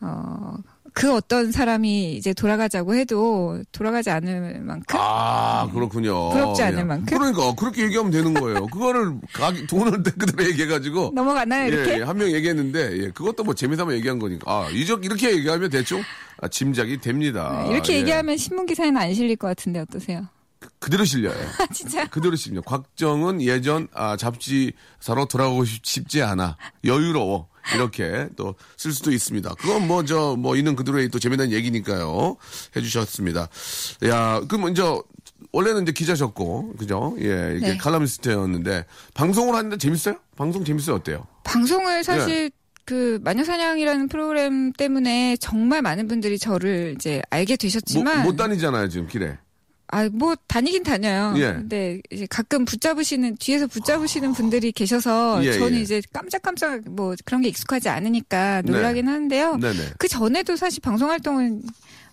어, 0.00 0.54
그 0.92 1.12
어떤 1.14 1.50
사람이 1.50 2.14
이제 2.14 2.32
돌아가자고 2.32 2.94
해도 2.94 3.62
돌아가지 3.72 4.10
않을 4.10 4.60
만큼 4.62 4.98
아, 5.00 5.68
그렇군요. 5.72 6.30
부럽지 6.30 6.62
않을 6.62 6.78
예. 6.80 6.84
만큼? 6.84 7.18
그러니까 7.18 7.54
그렇게 7.54 7.82
얘기하면 7.84 8.12
되는 8.12 8.34
거예요. 8.34 8.66
그거를 8.66 9.14
가기 9.32 9.66
돈을 9.66 10.02
그대로 10.02 10.48
얘기해가지고 10.50 11.12
넘어가나요 11.14 11.68
이렇게? 11.68 11.98
예, 11.98 12.02
한명 12.02 12.30
얘기했는데 12.30 12.98
예, 12.98 13.10
그것도 13.10 13.44
뭐 13.44 13.54
재미삼아 13.54 13.92
얘기한 13.94 14.18
거니까 14.18 14.50
아, 14.50 14.68
이적 14.70 15.04
이렇게 15.04 15.32
얘기하면 15.32 15.70
대충 15.70 16.02
아, 16.40 16.48
짐작이 16.48 16.98
됩니다. 16.98 17.64
네, 17.64 17.72
이렇게 17.72 17.94
예. 17.94 17.98
얘기하면 17.98 18.36
신문 18.36 18.66
기사에는 18.66 19.00
안 19.00 19.14
실릴 19.14 19.36
것 19.36 19.48
같은데 19.48 19.80
어떠세요? 19.80 20.26
그대로 20.78 21.04
실려요. 21.04 21.34
아 21.60 21.66
진짜? 21.72 22.06
그대로 22.08 22.36
실려. 22.36 22.60
곽정은 22.62 23.40
예전 23.42 23.88
아, 23.94 24.16
잡지사로 24.16 25.26
돌아가고 25.30 25.64
싶- 25.64 25.84
싶지 25.86 26.22
않아. 26.22 26.56
여유로워. 26.84 27.48
이렇게 27.74 28.28
또 28.36 28.54
쓸 28.76 28.92
수도 28.92 29.10
있습니다. 29.10 29.54
그건 29.54 29.86
뭐저뭐 29.86 30.56
있는 30.56 30.76
그대로의 30.76 31.08
또 31.08 31.18
재미난 31.18 31.50
얘기니까요. 31.50 32.36
해주셨습니다. 32.76 33.48
야, 34.06 34.40
그럼 34.46 34.62
먼저 34.62 35.02
원래는 35.52 35.82
이제 35.84 35.92
기자셨고 35.92 36.74
그죠? 36.76 37.16
예, 37.20 37.54
이게 37.56 37.68
네. 37.68 37.76
칼럼니스트였는데 37.78 38.84
방송을 39.14 39.54
하는데 39.54 39.78
재밌어요? 39.78 40.16
방송 40.36 40.64
재밌어요? 40.64 40.96
어때요? 40.96 41.26
방송을 41.44 41.98
예. 41.98 42.02
사실 42.02 42.50
그 42.84 43.18
마녀사냥이라는 43.22 44.08
프로그램 44.08 44.72
때문에 44.72 45.36
정말 45.38 45.80
많은 45.80 46.06
분들이 46.06 46.38
저를 46.38 46.94
이제 46.96 47.22
알게 47.30 47.54
못, 47.54 47.58
되셨지만 47.58 48.22
뭐, 48.24 48.32
못 48.32 48.36
다니잖아요 48.36 48.88
지금 48.90 49.06
길에. 49.06 49.38
아, 49.88 50.08
뭐, 50.12 50.34
다니긴 50.46 50.82
다녀요. 50.82 51.34
예. 51.36 51.52
근데 51.52 52.00
이제 52.10 52.26
가끔 52.28 52.64
붙잡으시는, 52.64 53.36
뒤에서 53.36 53.66
붙잡으시는 53.66 54.32
분들이 54.32 54.72
계셔서 54.72 55.44
예, 55.44 55.52
저는 55.52 55.78
예. 55.78 55.82
이제 55.82 56.02
깜짝깜짝 56.12 56.82
뭐 56.88 57.14
그런 57.24 57.42
게 57.42 57.48
익숙하지 57.48 57.88
않으니까 57.88 58.62
놀라긴 58.62 59.08
하는데요. 59.08 59.56
네네. 59.58 59.92
그 59.98 60.08
전에도 60.08 60.56
사실 60.56 60.80
방송 60.80 61.10
활동을 61.10 61.60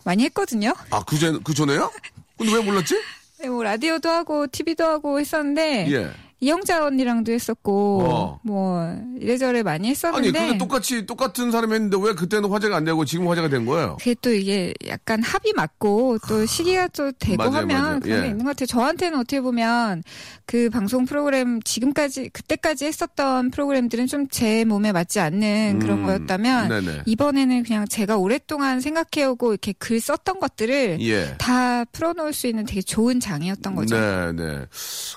많이 0.04 0.24
했거든요. 0.26 0.74
아, 0.90 1.04
그 1.04 1.18
전, 1.18 1.42
그 1.44 1.54
전에요? 1.54 1.92
근데 2.38 2.54
왜 2.54 2.62
몰랐지? 2.62 3.00
네, 3.42 3.50
뭐 3.50 3.64
라디오도 3.64 4.10
하고 4.10 4.48
TV도 4.48 4.84
하고 4.84 5.20
했었는데 5.20 5.92
예. 5.92 6.12
이영자 6.42 6.86
언니랑도 6.86 7.32
했었고 7.32 8.02
어. 8.04 8.40
뭐 8.44 8.94
이래저래 9.20 9.64
많이 9.64 9.82
아니, 9.82 9.90
했었는데 9.92 10.32
근데 10.32 10.58
똑같이, 10.58 11.06
똑같은 11.06 11.52
사람이 11.52 11.74
했는데 11.74 11.98
왜 12.02 12.14
그때는 12.14 12.50
화제가 12.50 12.76
안 12.76 12.84
되고 12.84 13.06
지금 13.06 13.28
화제가 13.30 13.48
된 13.48 13.66
거예요? 13.66 13.98
그게 14.00 14.16
또 14.22 14.34
이게 14.34 14.74
약간 14.88 15.22
합이 15.24 15.54
맞고 15.56 16.18
또 16.28 16.46
시기가 16.46 16.88
또 16.90 17.12
되고 17.14 17.38
맞아요, 17.38 17.58
하면 17.58 17.82
맞아요. 17.82 18.00
그런 18.00 18.18
예. 18.18 18.22
게 18.24 18.28
있는 18.30 18.44
것 18.44 18.50
같아요. 18.52 18.66
저한테는 18.66 19.20
어떻게 19.20 19.40
보면 19.40 20.04
그 20.46 20.70
방송 20.70 21.06
프로그램 21.06 21.62
지금까지 21.62 22.30
그때까지 22.30 22.86
했었던 22.86 23.52
프로그램들은 23.52 24.08
좀 24.08 24.28
제 24.32 24.66
몸에 24.66 24.92
맞지 24.92 25.20
않는 25.20 25.80
그런 25.80 26.00
음, 26.00 26.06
거였다면 26.06 26.70
네네. 26.70 27.04
이번에는 27.06 27.64
그냥 27.64 27.88
제가 27.88 28.18
오랫동안 28.18 28.80
생각해오고 28.80 29.52
이렇게 29.52 29.74
글 29.74 30.00
썼던 30.00 30.40
것들을 30.40 30.98
예. 31.02 31.36
다 31.38 31.86
풀어놓을 31.86 32.34
수 32.34 32.48
있는 32.48 32.66
되게 32.66 32.82
좋은 32.82 33.20
장이었던 33.20 33.76
거죠. 33.76 33.96
네, 34.00 34.32
네. 34.32 34.66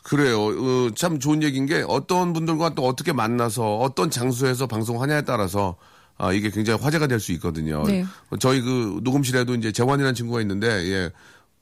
그래요. 0.02 0.42
어, 0.46 0.90
참 0.94 1.13
좋은 1.20 1.42
얘기인 1.42 1.66
게 1.66 1.84
어떤 1.86 2.32
분들과 2.32 2.74
또 2.74 2.86
어떻게 2.86 3.12
만나서 3.12 3.78
어떤 3.78 4.10
장소에서 4.10 4.66
방송하냐에 4.66 5.22
따라서 5.22 5.76
아, 6.16 6.32
이게 6.32 6.50
굉장히 6.50 6.80
화제가 6.80 7.06
될 7.08 7.18
수 7.18 7.32
있거든요. 7.32 7.82
네. 7.84 8.04
저희 8.38 8.60
그 8.60 9.00
녹음실에도 9.02 9.54
이제 9.54 9.72
재환이라는 9.72 10.14
친구가 10.14 10.40
있는데, 10.42 10.68
예. 10.68 11.10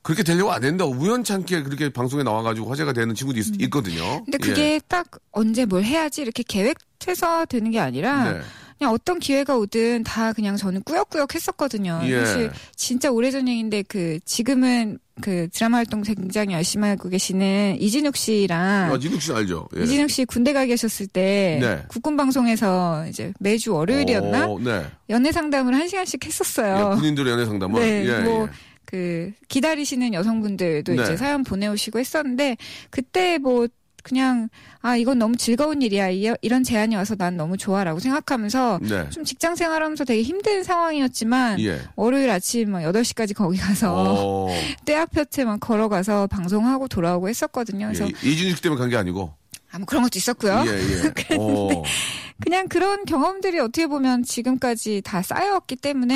그렇게 0.03 0.25
되려고 0.25 0.51
안 0.51 0.65
했는데 0.65 0.85
우연찮게 0.85 1.63
그렇게 1.63 1.89
방송에 1.89 2.25
나와가지고 2.25 2.69
화제가 2.69 2.93
되는 2.93 3.15
친구도 3.15 3.39
있, 3.39 3.71
거든요 3.71 4.03
음. 4.03 4.25
근데 4.25 4.39
그게 4.39 4.81
딱 4.89 5.07
언제 5.31 5.65
뭘 5.65 5.85
해야지 5.85 6.23
이렇게 6.23 6.43
계획해서 6.43 7.47
되는 7.47 7.71
게 7.71 7.79
아니라 7.79 8.33
네. 8.33 8.41
그냥 8.79 8.93
어떤 8.93 9.21
기회가 9.21 9.57
오든 9.57 10.03
다 10.03 10.33
그냥 10.33 10.57
저는 10.57 10.83
꾸역꾸역 10.83 11.37
했었거든요. 11.37 12.01
예. 12.03 12.19
사실 12.19 12.51
진짜 12.75 13.13
오래전 13.13 13.47
얘기인데 13.47 13.83
그 13.83 14.19
지금은 14.25 14.99
그 15.21 15.49
드라마 15.53 15.79
활동 15.79 16.03
굉장히 16.03 16.55
열심히 16.55 16.89
하고 16.89 17.09
계시는 17.09 17.77
이진욱 17.81 18.17
씨랑 18.17 18.93
아, 18.93 18.99
진욱 18.99 19.21
씨 19.21 19.33
알죠? 19.33 19.69
예. 19.77 19.83
이진욱 19.83 20.11
씨 20.11 20.25
군대 20.25 20.53
가 20.53 20.65
계셨을 20.65 21.07
때 21.07 21.59
네. 21.61 21.83
국군 21.89 22.17
방송에서 22.17 23.07
이제 23.09 23.33
매주 23.39 23.75
월요일이었나 23.75 24.47
어, 24.47 24.59
네. 24.59 24.87
연애 25.11 25.31
상담을 25.31 25.75
한 25.75 25.89
시간씩 25.89 26.25
했었어요. 26.25 26.93
예, 26.93 26.97
군인들의 26.97 27.33
연애 27.33 27.45
상담을. 27.45 27.81
네, 27.81 28.07
예, 28.07 28.21
뭐, 28.21 28.47
예. 28.47 28.51
그 28.87 29.33
기다리시는 29.49 30.13
여성분들도 30.15 30.95
네. 30.95 31.03
이제 31.03 31.17
사연 31.17 31.45
보내오시고 31.45 31.99
했었는데 31.99 32.57
그때 32.91 33.39
뭐 33.39 33.67
그냥 34.03 34.49
아 34.81 34.97
이건 34.97 35.19
너무 35.19 35.37
즐거운 35.37 35.81
일이야 35.83 36.11
이- 36.11 36.33
이런 36.43 36.63
제안이 36.65 36.97
와서 36.97 37.15
난 37.15 37.37
너무 37.37 37.57
좋아라고 37.57 37.99
생각하면서 38.01 38.81
네. 38.83 39.09
좀 39.11 39.25
직장 39.25 39.55
생활하면서 39.55 40.05
되게 40.05 40.23
힘든 40.23 40.63
상황이었지만 40.65 41.61
예. 41.61 41.81
월요일 41.97 42.31
아침 42.31 42.73
막 42.73 42.81
8시까지 42.83 43.35
거기 43.35 43.59
가서 43.59 43.95
어, 43.95 44.49
떼앞볕에만 44.85 45.61
걸어가서 45.61 46.27
방송하고 46.27 46.89
돌아오고 46.89 47.29
했었거든요. 47.29 47.87
그래서 47.87 48.07
예, 48.25 48.31
씨 48.35 48.61
때문에 48.63 48.79
간 48.81 48.89
게 48.91 48.97
아니고. 48.97 49.33
아, 49.71 49.79
뭐 49.79 49.87
그런 49.87 50.03
것도 50.03 50.19
있었고요. 50.19 50.65
예, 50.67 50.71
예. 50.71 51.13
어, 51.39 51.83
그냥 52.41 52.69
그런 52.69 53.05
경험들이 53.07 53.59
어떻게 53.59 53.87
보면 53.87 54.23
지금까지 54.23 55.01
다 55.03 55.23
쌓여왔기 55.23 55.77
때문에 55.77 56.15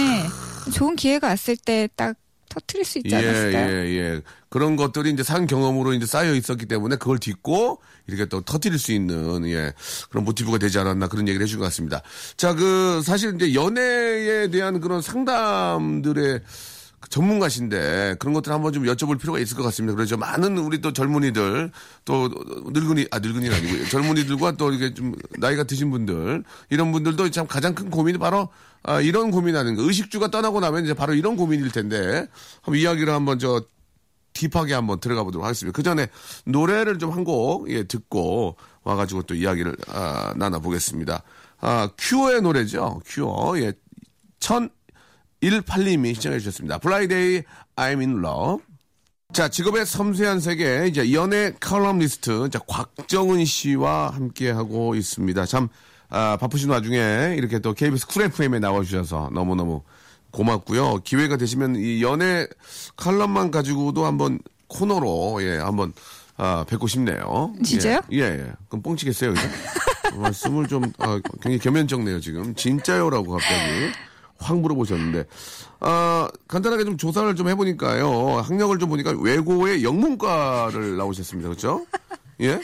좋은 0.75 0.95
기회가 0.97 1.29
왔을 1.29 1.57
때 1.57 1.89
딱 1.97 2.17
터트릴 2.57 2.85
수 2.85 2.99
있지 2.99 3.15
예, 3.15 3.17
않았을까요? 3.19 3.71
예, 3.71 3.97
예. 3.99 4.21
그런 4.49 4.77
것들이 4.77 5.11
이제 5.11 5.23
산 5.23 5.47
경험으로 5.47 5.93
이제 5.93 6.07
쌓여 6.07 6.35
있었기 6.35 6.67
때문에 6.67 6.97
그걸 6.97 7.19
딛고 7.19 7.83
이렇게 8.07 8.25
또 8.27 8.41
터뜨릴 8.41 8.79
수 8.79 8.93
있는, 8.93 9.47
예, 9.49 9.75
그런 10.09 10.25
모티브가 10.25 10.59
되지 10.59 10.79
않았나 10.79 11.09
그런 11.09 11.29
얘기를 11.29 11.45
해준 11.45 11.59
것 11.59 11.67
같습니다. 11.67 12.03
자, 12.37 12.55
그, 12.55 13.03
사실 13.03 13.35
이제 13.35 13.53
연애에 13.55 14.49
대한 14.49 14.81
그런 14.81 15.03
상담들의 15.03 16.41
그 16.41 16.76
전문가신데 17.11 18.17
그런 18.19 18.35
것들 18.35 18.53
한번 18.53 18.73
좀 18.73 18.85
여쭤볼 18.85 19.21
필요가 19.21 19.39
있을 19.39 19.57
것 19.57 19.63
같습니다. 19.65 19.95
그래서 19.95 20.17
많은 20.17 20.59
우리 20.59 20.81
또 20.81 20.93
젊은이들 20.93 21.71
또 22.05 22.29
늙은이 22.73 23.07
아 23.11 23.19
늙은이는 23.19 23.57
아니고요. 23.57 23.89
젊은이들과 23.89 24.53
또 24.53 24.73
이게 24.73 24.95
좀 24.95 25.15
나이가 25.39 25.65
드신 25.65 25.91
분들 25.91 26.45
이런 26.71 26.93
분들도 26.93 27.31
참 27.31 27.47
가장 27.47 27.75
큰 27.75 27.91
고민이 27.91 28.19
바로 28.19 28.49
아, 28.83 29.01
이런 29.01 29.31
고민하는 29.31 29.75
거 29.75 29.83
의식주가 29.83 30.31
떠나고 30.31 30.61
나면 30.61 30.85
이제 30.85 30.95
바로 30.95 31.15
이런 31.15 31.37
고민일 31.37 31.71
텐데 31.73 32.29
한번 32.63 32.81
이야기를 32.81 33.13
한번 33.13 33.39
저 33.39 33.65
딥하게 34.33 34.75
한번 34.75 35.01
들어가 35.01 35.25
보도록 35.25 35.45
하겠습니다. 35.45 35.75
그 35.75 35.83
전에 35.83 36.09
노래를 36.45 36.99
좀 36.99 37.11
한곡 37.11 37.71
예, 37.71 37.85
듣고 37.85 38.57
와가지고 38.85 39.23
또 39.23 39.35
이야기를 39.35 39.77
아, 39.89 40.35
나눠보겠습니다. 40.37 41.23
아, 41.61 41.89
큐어의 41.97 42.43
노래죠. 42.43 43.01
큐어. 43.07 43.59
예. 43.61 43.73
1018님이 45.43 46.15
시청해 46.15 46.39
주셨습니다. 46.39 46.79
Friday 46.79 47.43
I'm 47.77 47.99
in 48.01 48.25
love. 48.25 48.65
자, 49.33 49.49
직업의 49.49 49.87
섬세한 49.87 50.41
세계, 50.41 50.87
이제 50.87 51.13
연애 51.13 51.53
칼럼니스트, 51.61 52.49
자, 52.51 52.61
곽정은 52.61 53.45
씨와 53.45 54.11
함께하고 54.11 54.95
있습니다. 54.95 55.47
참, 55.47 55.69
아, 56.09 56.37
바쁘신 56.41 56.71
와중에 56.71 57.35
이렇게 57.37 57.59
또 57.59 57.75
KBS 57.75 58.07
쿨 58.07 58.23
FM에 58.23 58.61
나와주셔서 58.61 59.31
너무너무 59.35 59.83
고맙고요. 60.31 61.01
기회가 61.05 61.37
되시면 61.37 61.77
이 61.77 62.03
연애 62.03 62.47
칼럼만 62.97 63.51
가지고도 63.51 64.07
한번 64.07 64.39
코너로, 64.69 65.43
예, 65.43 65.59
한번, 65.59 65.93
아, 66.37 66.65
뵙고 66.69 66.87
싶네요. 66.87 67.53
진짜요? 67.65 68.01
예, 68.13 68.21
예. 68.21 68.53
그럼 68.69 68.83
뻥치겠어요, 68.83 69.33
이제? 69.33 69.51
말씀을 70.15 70.69
좀, 70.69 70.93
아, 70.99 71.21
굉장히 71.43 71.59
겸연쩍네요, 71.59 72.21
지금. 72.21 72.55
진짜요라고 72.55 73.33
갑자기. 73.33 73.93
확 74.39 74.59
물어보셨는데, 74.61 75.25
아, 75.81 76.29
간단하게 76.49 76.85
좀 76.85 76.97
조사를 76.97 77.35
좀 77.37 77.49
해보니까요. 77.49 78.43
학력을 78.45 78.79
좀 78.79 78.89
보니까 78.89 79.13
외고의 79.19 79.83
영문과를 79.85 80.97
나오셨습니다. 80.97 81.49
그렇죠? 81.49 81.87
예? 82.41 82.61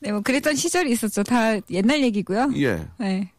네, 0.00 0.12
뭐 0.12 0.20
그랬던 0.20 0.54
시절이 0.54 0.90
있었죠. 0.92 1.22
다 1.24 1.58
옛날 1.70 2.02
얘기고요. 2.02 2.50
예. 2.56 2.86
네. 2.98 3.32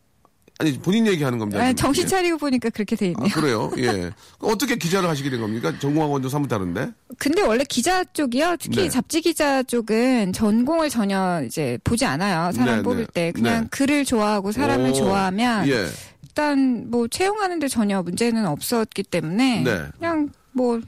아니, 0.61 0.77
본인 0.77 1.07
얘기하는 1.07 1.39
겁니다. 1.39 1.61
아, 1.61 1.67
지금. 1.67 1.75
정신 1.77 2.03
예. 2.03 2.07
차리고 2.07 2.37
보니까 2.37 2.69
그렇게 2.69 2.97
돼 2.97 3.05
아, 3.05 3.09
있네요. 3.11 3.29
그래요? 3.33 3.71
예. 3.77 4.11
어떻게 4.39 4.75
기자를 4.75 5.07
하시게 5.07 5.29
된 5.29 5.39
겁니까? 5.39 5.73
전공학원도 5.79 6.27
사뭇 6.27 6.49
다른데? 6.49 6.91
근데 7.17 7.41
원래 7.43 7.63
기자 7.63 8.03
쪽이요. 8.03 8.57
특히 8.59 8.81
네. 8.81 8.89
잡지 8.89 9.21
기자 9.21 9.63
쪽은 9.63 10.33
전공을 10.33 10.89
전혀 10.89 11.41
이제 11.45 11.77
보지 11.85 12.03
않아요. 12.03 12.51
사람 12.51 12.77
네, 12.77 12.81
뽑을 12.83 13.05
네. 13.05 13.07
때 13.13 13.31
그냥 13.31 13.63
네. 13.63 13.67
글을 13.71 14.03
좋아하고 14.03 14.51
사람을 14.51 14.89
오, 14.89 14.93
좋아하면 14.93 15.65
예. 15.69 15.85
일단 16.29 16.89
뭐 16.89 17.07
채용하는데 17.07 17.67
전혀 17.67 18.01
문제는 18.01 18.45
없었기 18.45 19.03
때문에 19.03 19.63
네. 19.63 19.85
그냥 19.97 20.29
뭐 20.51 20.79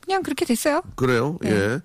그냥 0.00 0.22
그렇게 0.22 0.44
됐어요. 0.44 0.82
그래요? 0.94 1.38
네. 1.40 1.50
예. 1.50 1.80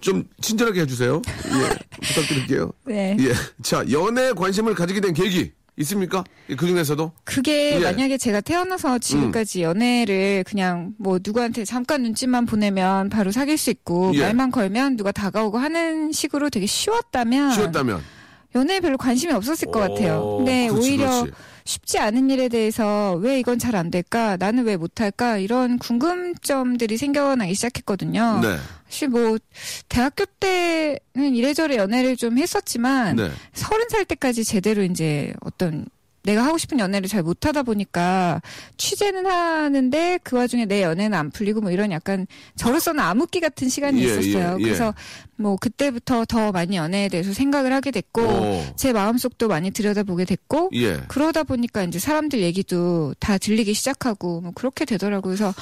좀 0.00 0.24
친절하게 0.40 0.82
해주세요. 0.82 1.22
예. 1.26 1.78
부탁드릴게요. 2.06 2.72
네. 2.84 3.16
예. 3.20 3.32
자, 3.62 3.84
연애에 3.90 4.32
관심을 4.32 4.74
가지게 4.74 5.00
된 5.00 5.14
계기 5.14 5.52
있습니까? 5.78 6.22
그 6.56 6.66
중에서도? 6.66 7.12
그게 7.24 7.72
예. 7.72 7.76
음. 7.78 7.82
만약에 7.82 8.18
제가 8.18 8.42
태어나서 8.42 8.98
지금까지 8.98 9.62
연애를 9.62 10.44
그냥 10.46 10.94
뭐 10.98 11.18
누구한테 11.24 11.64
잠깐 11.64 12.02
눈짓만 12.02 12.46
보내면 12.46 13.08
바로 13.08 13.32
사귈 13.32 13.56
수 13.56 13.70
있고 13.70 14.12
예. 14.14 14.20
말만 14.20 14.50
걸면 14.50 14.96
누가 14.96 15.10
다가오고 15.10 15.58
하는 15.58 16.12
식으로 16.12 16.50
되게 16.50 16.66
쉬웠다면 16.66 17.52
쉬었다면? 17.52 18.02
연애에 18.54 18.80
별로 18.80 18.98
관심이 18.98 19.32
없었을 19.32 19.70
것 19.70 19.80
같아요. 19.80 20.20
오, 20.20 20.36
근데 20.38 20.68
그렇지, 20.68 20.88
오히려 20.90 21.22
그렇지. 21.22 21.32
쉽지 21.64 21.98
않은 21.98 22.30
일에 22.30 22.48
대해서 22.48 23.14
왜 23.14 23.38
이건 23.38 23.58
잘 23.58 23.72
안 23.74 23.90
될까? 23.90 24.36
나는 24.36 24.64
왜 24.64 24.76
못할까? 24.76 25.38
이런 25.38 25.78
궁금점들이 25.78 26.96
생겨나기 26.98 27.54
시작했거든요. 27.54 28.40
네. 28.42 28.56
사실 28.88 29.08
뭐 29.08 29.38
대학교 29.88 30.26
때는 30.26 30.98
이래저래 31.34 31.76
연애를 31.76 32.16
좀 32.16 32.36
했었지만 32.38 33.16
네. 33.16 33.30
서른 33.54 33.88
살 33.88 34.04
때까지 34.04 34.44
제대로 34.44 34.82
이제 34.82 35.32
어떤 35.40 35.86
내가 36.22 36.44
하고 36.44 36.58
싶은 36.58 36.78
연애를 36.78 37.08
잘 37.08 37.22
못하다 37.22 37.62
보니까 37.62 38.40
취재는 38.76 39.26
하는데 39.26 40.18
그 40.22 40.36
와중에 40.36 40.66
내 40.66 40.82
연애는 40.82 41.16
안 41.16 41.30
풀리고 41.30 41.60
뭐 41.60 41.70
이런 41.70 41.90
약간 41.92 42.26
저로서는 42.56 43.00
암흑기 43.00 43.40
같은 43.40 43.68
시간이 43.68 44.00
예, 44.00 44.04
있었어요. 44.04 44.56
예, 44.58 44.60
예. 44.60 44.62
그래서 44.62 44.94
뭐 45.36 45.56
그때부터 45.56 46.24
더 46.24 46.52
많이 46.52 46.76
연애에 46.76 47.08
대해서 47.08 47.32
생각을 47.32 47.72
하게 47.72 47.90
됐고 47.90 48.22
오. 48.22 48.64
제 48.76 48.92
마음속도 48.92 49.48
많이 49.48 49.70
들여다보게 49.70 50.24
됐고 50.24 50.70
예. 50.74 51.00
그러다 51.08 51.42
보니까 51.42 51.82
이제 51.84 51.98
사람들 51.98 52.40
얘기도 52.40 53.14
다 53.18 53.38
들리기 53.38 53.74
시작하고 53.74 54.40
뭐 54.40 54.52
그렇게 54.54 54.84
되더라고요. 54.84 55.34
그래서 55.34 55.52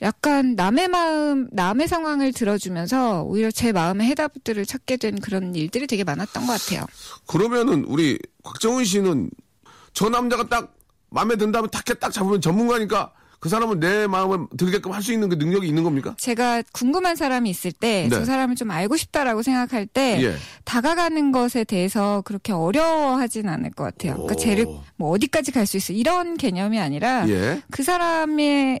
약간 0.00 0.56
남의 0.56 0.88
마음, 0.88 1.48
남의 1.52 1.86
상황을 1.86 2.32
들어주면서 2.32 3.22
오히려 3.22 3.50
제 3.50 3.70
마음의 3.72 4.06
해답들을 4.08 4.66
찾게 4.66 4.96
된 4.96 5.20
그런 5.20 5.54
일들이 5.54 5.86
되게 5.86 6.02
많았던 6.02 6.46
것 6.46 6.52
같아요. 6.52 6.86
그러면은 7.26 7.84
우리 7.84 8.18
곽정은 8.42 8.84
씨는 8.84 9.30
저 9.92 10.08
남자가 10.08 10.48
딱 10.48 10.74
마음에 11.10 11.36
든다면 11.36 11.70
탁해 11.70 11.98
딱 11.98 12.10
잡으면 12.12 12.40
전문가니까 12.40 13.12
그 13.40 13.48
사람은 13.48 13.80
내 13.80 14.06
마음을 14.06 14.46
들게끔 14.56 14.92
할 14.92 15.02
수 15.02 15.12
있는 15.12 15.28
그 15.28 15.34
능력이 15.34 15.66
있는 15.66 15.82
겁니까? 15.82 16.14
제가 16.16 16.62
궁금한 16.72 17.16
사람이 17.16 17.50
있을 17.50 17.72
때저 17.72 18.20
네. 18.20 18.24
사람을 18.24 18.54
좀 18.54 18.70
알고 18.70 18.96
싶다라고 18.96 19.42
생각할 19.42 19.86
때 19.86 20.22
예. 20.22 20.36
다가가는 20.64 21.32
것에 21.32 21.64
대해서 21.64 22.22
그렇게 22.24 22.52
어려워하진 22.52 23.48
않을 23.48 23.72
것 23.72 23.82
같아요. 23.82 24.12
그러니까 24.14 24.34
오. 24.34 24.36
쟤를 24.38 24.66
뭐 24.96 25.10
어디까지 25.10 25.50
갈 25.50 25.66
수 25.66 25.76
있어 25.76 25.92
이런 25.92 26.36
개념이 26.36 26.78
아니라 26.78 27.28
예. 27.28 27.60
그 27.72 27.82
사람의 27.82 28.80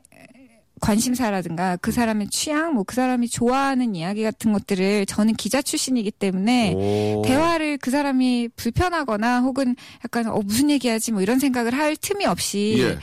관심사라든가 0.82 1.76
그 1.80 1.92
사람의 1.92 2.28
취향, 2.28 2.74
뭐 2.74 2.82
그 2.84 2.94
사람이 2.94 3.28
좋아하는 3.28 3.94
이야기 3.94 4.22
같은 4.22 4.52
것들을 4.52 5.06
저는 5.06 5.34
기자 5.34 5.62
출신이기 5.62 6.10
때문에 6.10 6.74
오. 6.74 7.22
대화를 7.24 7.78
그 7.78 7.90
사람이 7.90 8.48
불편하거나 8.56 9.40
혹은 9.40 9.76
약간 10.04 10.26
어 10.26 10.40
무슨 10.44 10.68
얘기하지 10.68 11.12
뭐 11.12 11.22
이런 11.22 11.38
생각을 11.38 11.72
할 11.74 11.96
틈이 11.96 12.26
없이 12.26 12.76
예. 12.80 12.98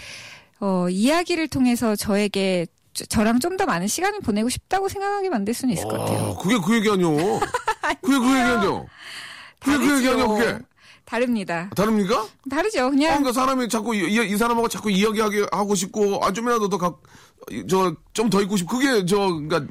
어 0.59 0.87
이야기를 0.89 1.47
통해서 1.47 1.95
저에게 1.95 2.67
저- 2.93 3.05
저랑 3.05 3.39
좀 3.39 3.55
더 3.57 3.65
많은 3.65 3.87
시간을 3.87 4.19
보내고 4.19 4.49
싶다고 4.49 4.89
생각하게 4.89 5.29
만들 5.29 5.53
수는 5.53 5.73
있을 5.73 5.85
것 5.87 5.97
같아요. 5.99 6.35
아, 6.37 6.41
그게 6.41 6.57
그 6.63 6.75
얘기 6.75 6.89
아니요. 6.89 7.15
그게 8.01 8.17
그 8.17 8.25
얘기 8.27 8.39
아니요. 8.39 8.85
그게 9.59 9.77
그 9.77 9.97
얘기 9.97 10.07
아니요, 10.09 10.27
그게. 10.29 10.57
다릅니다. 11.09 11.69
다릅니까? 11.75 12.27
다르죠. 12.49 12.85
아, 12.85 12.89
그냥 12.89 13.09
그러니까 13.17 13.33
사람이 13.33 13.67
자꾸 13.67 13.95
이, 13.95 13.99
이- 14.13 14.31
이 14.33 14.37
사람하고 14.37 14.67
자꾸 14.69 14.91
이야기하게 14.91 15.47
하고 15.51 15.73
싶고 15.73 16.23
아 16.23 16.31
좀이라도 16.31 16.69
더각저좀 16.69 18.29
더 18.29 18.41
있고 18.43 18.57
싶고 18.57 18.77
그게 18.77 19.05
저 19.05 19.17
그러니까 19.17 19.65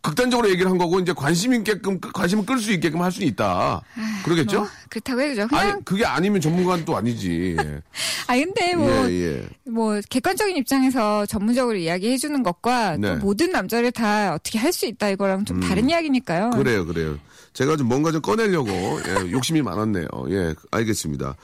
극단적으로 0.00 0.48
얘기를 0.48 0.70
한 0.70 0.78
거고 0.78 1.00
이제 1.00 1.12
관심 1.12 1.52
있게끔 1.52 2.00
관심을 2.00 2.46
끌 2.46 2.58
수 2.60 2.72
있게끔 2.72 3.02
할 3.02 3.12
수는 3.12 3.26
있다. 3.28 3.82
그러겠죠? 4.24 4.60
뭐 4.60 4.68
그렇다고 4.88 5.20
해야죠. 5.20 5.48
그냥 5.48 5.70
아니 5.72 5.84
그게 5.84 6.04
아니면 6.06 6.40
전문가는 6.40 6.84
또 6.86 6.96
아니지. 6.96 7.56
예. 7.58 7.80
아 8.28 8.34
근데 8.36 8.74
뭐 8.74 8.88
예, 9.10 9.12
예. 9.42 9.48
뭐 9.70 10.00
객관적인 10.08 10.56
입장에서 10.56 11.26
전문적으로 11.26 11.76
이야기해 11.76 12.16
주는 12.16 12.42
것과 12.42 12.96
네. 12.96 13.10
음. 13.10 13.18
또 13.18 13.26
모든 13.26 13.50
남자를 13.50 13.92
다 13.92 14.32
어떻게 14.34 14.58
할 14.58 14.72
수 14.72 14.86
있다 14.86 15.08
이거랑 15.10 15.44
좀 15.44 15.60
다른 15.60 15.90
이야기니까요. 15.90 16.50
그래요, 16.50 16.86
그래요. 16.86 17.18
제가 17.58 17.76
좀 17.76 17.88
뭔가 17.88 18.12
좀 18.12 18.22
꺼내려고 18.22 18.70
예, 18.70 19.32
욕심이 19.32 19.62
많았네요. 19.62 20.06
예, 20.30 20.54
알겠습니다. 20.70 21.34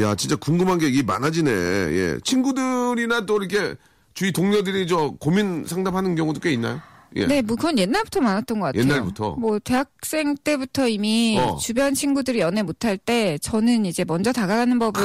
야, 0.00 0.16
진짜 0.16 0.34
궁금한 0.34 0.78
게 0.78 0.88
이게 0.88 1.04
많아지네. 1.04 1.50
예, 1.52 2.18
친구들이나 2.24 3.24
또 3.24 3.40
이렇게 3.40 3.76
주위 4.14 4.32
동료들이 4.32 4.88
저 4.88 5.14
고민 5.20 5.64
상담하는 5.64 6.16
경우도 6.16 6.40
꽤 6.40 6.52
있나요? 6.52 6.80
예. 7.14 7.26
네, 7.28 7.40
뭐 7.40 7.54
그건 7.54 7.78
옛날부터 7.78 8.20
많았던 8.20 8.58
것 8.58 8.66
같아요. 8.66 8.82
옛날부터? 8.82 9.36
뭐 9.36 9.60
대학생 9.60 10.34
때부터 10.42 10.88
이미 10.88 11.38
어. 11.38 11.56
주변 11.58 11.94
친구들이 11.94 12.40
연애 12.40 12.64
못할 12.64 12.98
때 12.98 13.38
저는 13.38 13.86
이제 13.86 14.04
먼저 14.04 14.32
다가가는 14.32 14.76
법을 14.80 15.02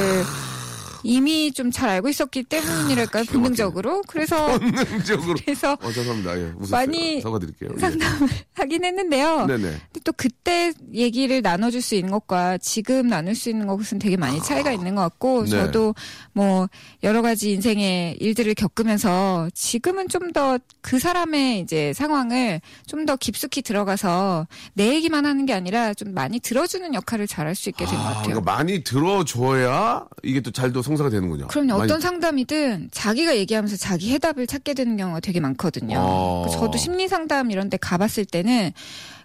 이미 1.04 1.52
좀 1.52 1.70
잘 1.72 1.88
알고 1.90 2.10
있었기 2.10 2.44
때문이랄까요, 2.44 3.24
기가 3.24 3.34
본능적으로. 3.34 4.02
그래서 4.08 4.48
본능적으로. 4.60 5.36
그래서 5.46 5.78
어, 5.82 5.92
죄송합니다. 5.92 6.38
예. 6.40 6.52
많이 6.72 7.22
사과드릴게요. 7.22 7.70
예. 7.76 7.80
상담을 7.80 8.28
하긴 8.56 8.84
했는데요. 8.84 9.46
네네. 9.46 9.62
근데 9.62 10.00
또 10.04 10.12
그때 10.14 10.74
얘기를 10.94 11.42
나눠줄 11.42 11.82
수 11.82 11.96
있는 11.96 12.12
것과 12.12 12.58
지금 12.58 13.08
나눌 13.08 13.36
수 13.36 13.50
있는 13.50 13.68
것은 13.68 14.00
되게 14.00 14.18
많이 14.18 14.42
차이가 14.42 14.72
있는 14.72 14.96
것 14.96 15.02
같고 15.02 15.44
네. 15.44 15.52
저도 15.52 15.94
뭐 16.34 16.68
여러 17.04 17.22
가지 17.22 17.52
인생의 17.52 18.18
일들을 18.20 18.54
겪으면서 18.56 19.50
지금은 19.54 20.08
좀 20.10 20.32
더 20.34 20.60
그 20.82 21.00
사람의 21.00 21.60
이제 21.62 21.94
상황을 21.94 22.62
좀 22.88 23.06
더 23.06 23.16
깊숙이 23.16 23.62
들어가서 23.62 24.48
내 24.74 24.94
얘기만 24.96 25.26
하는 25.26 25.46
게 25.46 25.54
아니라 25.54 25.94
좀 25.94 26.14
많이 26.14 26.40
들어주는 26.40 26.94
역할을 26.94 27.28
잘할 27.28 27.56
수 27.56 27.70
있게 27.70 27.86
된것 27.86 28.00
아, 28.02 28.10
같아요. 28.10 28.24
그러니까 28.24 28.52
많이 28.52 28.84
들어줘야 28.84 30.06
이게 30.24 30.42
또 30.42 30.52
잘도 30.52 30.82
성사가 30.90 31.10
되는군요. 31.10 31.48
그럼요. 31.48 31.78
많이- 31.78 31.84
어떤 31.84 32.02
상담이든 32.02 32.90
자기가 32.92 33.38
얘기하면서 33.38 33.78
자기 33.78 34.12
해답을 34.12 34.48
찾게 34.48 34.74
되는 34.74 34.98
경우가 34.98 35.20
되게 35.22 35.40
많거든요. 35.40 35.96
어. 36.00 36.42
그래서 36.46 36.60
저도 36.60 36.78
심리 36.78 37.08
상담 37.08 37.52
이런 37.52 37.70
데 37.70 37.78
가봤을 37.78 38.26
때는 38.26 38.72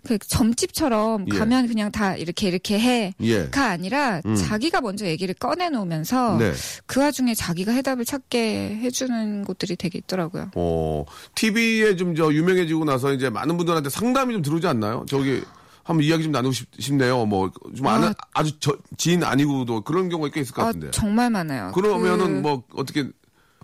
그 0.06 0.18
점집처럼 0.18 1.26
예. 1.32 1.38
가면 1.38 1.66
그냥 1.66 1.90
다 1.90 2.14
이렇게 2.14 2.46
이렇게 2.48 2.78
해. 2.78 3.14
예. 3.22 3.48
가 3.48 3.70
아니라 3.70 4.20
음. 4.26 4.34
자기가 4.36 4.82
먼저 4.82 5.06
얘기를 5.06 5.34
꺼내 5.34 5.70
놓으면서 5.70 6.36
네. 6.38 6.52
그 6.84 7.00
와중에 7.00 7.34
자기가 7.34 7.72
해답을 7.72 8.04
찾게 8.04 8.80
해주는 8.82 9.44
곳들이 9.44 9.76
되게 9.76 9.98
있더라고요. 9.98 10.50
어, 10.54 11.04
TV에 11.34 11.96
좀 11.96 12.14
저 12.14 12.32
유명해지고 12.32 12.84
나서 12.84 13.12
이제 13.12 13.28
많은 13.30 13.56
분들한테 13.56 13.88
상담이 13.90 14.34
좀 14.34 14.42
들어오지 14.42 14.66
않나요? 14.68 15.04
저기 15.08 15.42
한번 15.84 16.04
이야기 16.04 16.22
좀 16.24 16.32
나누고 16.32 16.52
싶, 16.52 16.68
싶네요. 16.78 17.26
뭐 17.26 17.50
좀 17.76 17.86
아는 17.86 18.08
아. 18.08 18.14
아주 18.34 18.58
저, 18.58 18.76
지인 18.96 19.22
아니고도 19.22 19.82
그런 19.82 20.08
경우가 20.08 20.30
꽤 20.32 20.40
있을 20.40 20.54
것 20.54 20.62
아, 20.62 20.64
같은데. 20.66 20.90
정말 20.90 21.30
많아요. 21.30 21.72
그러면은 21.72 22.26
그, 22.42 22.48
뭐 22.48 22.62
어떻게 22.74 23.08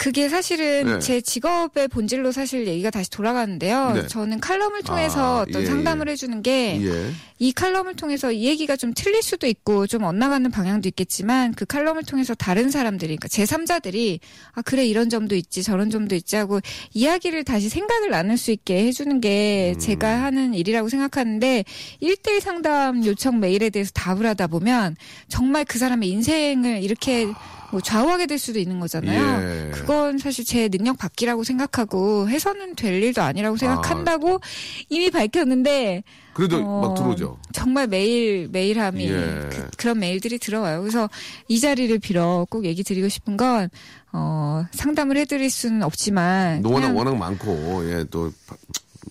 그게 0.01 0.31
사실은 0.31 0.87
네. 0.87 0.99
제 0.99 1.21
직업의 1.21 1.89
본질로 1.89 2.33
사실 2.33 2.67
얘기가 2.67 2.89
다시 2.89 3.11
돌아가는데요. 3.11 3.93
네. 3.93 4.07
저는 4.07 4.41
칼럼을 4.41 4.83
통해서 4.83 5.41
아, 5.41 5.43
어떤 5.43 5.61
예, 5.61 5.67
상담을 5.67 6.09
예. 6.09 6.13
해주는 6.13 6.41
게 6.41 6.81
예. 6.83 7.11
이 7.39 7.53
칼럼을 7.53 7.97
통해서 7.97 8.33
이 8.33 8.47
얘기가 8.47 8.77
좀 8.77 8.95
틀릴 8.95 9.21
수도 9.21 9.47
있고 9.47 9.87
좀 9.87 10.05
엇나가는 10.05 10.51
방향도 10.51 10.89
있겠지만 10.89 11.53
그 11.53 11.67
칼럼을 11.67 12.05
통해서 12.05 12.35
다른 12.35 12.71
사람들이 12.71 13.15
그러니까 13.15 13.29
제3자들이 13.29 14.21
아 14.53 14.63
그래 14.63 14.87
이런 14.87 15.11
점도 15.11 15.37
있지 15.37 15.63
저런 15.63 15.91
점도 15.91 16.15
있지 16.15 16.35
하고 16.35 16.61
이야기를 16.95 17.45
다시 17.45 17.69
생각을 17.69 18.09
나눌 18.09 18.39
수 18.39 18.53
있게 18.53 18.87
해주는 18.87 19.21
게 19.21 19.75
음. 19.77 19.79
제가 19.79 20.23
하는 20.23 20.55
일이라고 20.55 20.89
생각하는데 20.89 21.67
1대1 22.03 22.41
상담 22.41 23.05
요청 23.05 23.39
메일에 23.39 23.69
대해서 23.69 23.91
답을 23.93 24.25
하다 24.25 24.47
보면 24.47 24.97
정말 25.29 25.67
그 25.67 25.79
사람의 25.79 26.09
인생을 26.09 26.83
이렇게 26.83 27.29
뭐 27.71 27.81
좌우하게 27.81 28.27
될 28.27 28.39
수도 28.39 28.59
있는 28.59 28.81
거잖아요. 28.81 29.43
예. 29.43 29.71
그건 29.73 30.19
사실 30.19 30.45
제 30.45 30.69
능력 30.69 30.99
밖이라고 30.99 31.45
생각하고 31.45 32.29
해서는 32.29 32.75
될 32.75 33.03
일도 33.03 33.23
아니라고 33.23 33.57
생각한다고 33.57 34.41
이미 34.89 35.11
밝혔는데 35.11 36.03
그래도 36.33 36.59
어, 36.59 36.89
막 36.89 36.95
들어오죠. 36.95 37.39
정말 37.53 37.87
매일 37.87 38.49
매일함이 38.51 39.09
예. 39.09 39.49
그, 39.77 39.87
런 39.87 39.99
메일들이 39.99 40.39
들어와요. 40.39 40.81
그래서 40.81 41.09
이 41.49 41.61
자리를 41.61 41.97
빌어 41.99 42.47
꼭 42.51 42.65
얘기 42.65 42.83
드리고 42.83 43.09
싶은 43.09 43.37
건 43.37 43.69
어, 44.13 44.65
상담을 44.73 45.17
해드릴 45.17 45.51
수는 45.51 45.83
없지만 45.83 46.65
워낙 46.65 46.89
그냥 46.89 46.97
워낙 46.97 47.17
많고 47.17 47.91
예또 47.91 48.33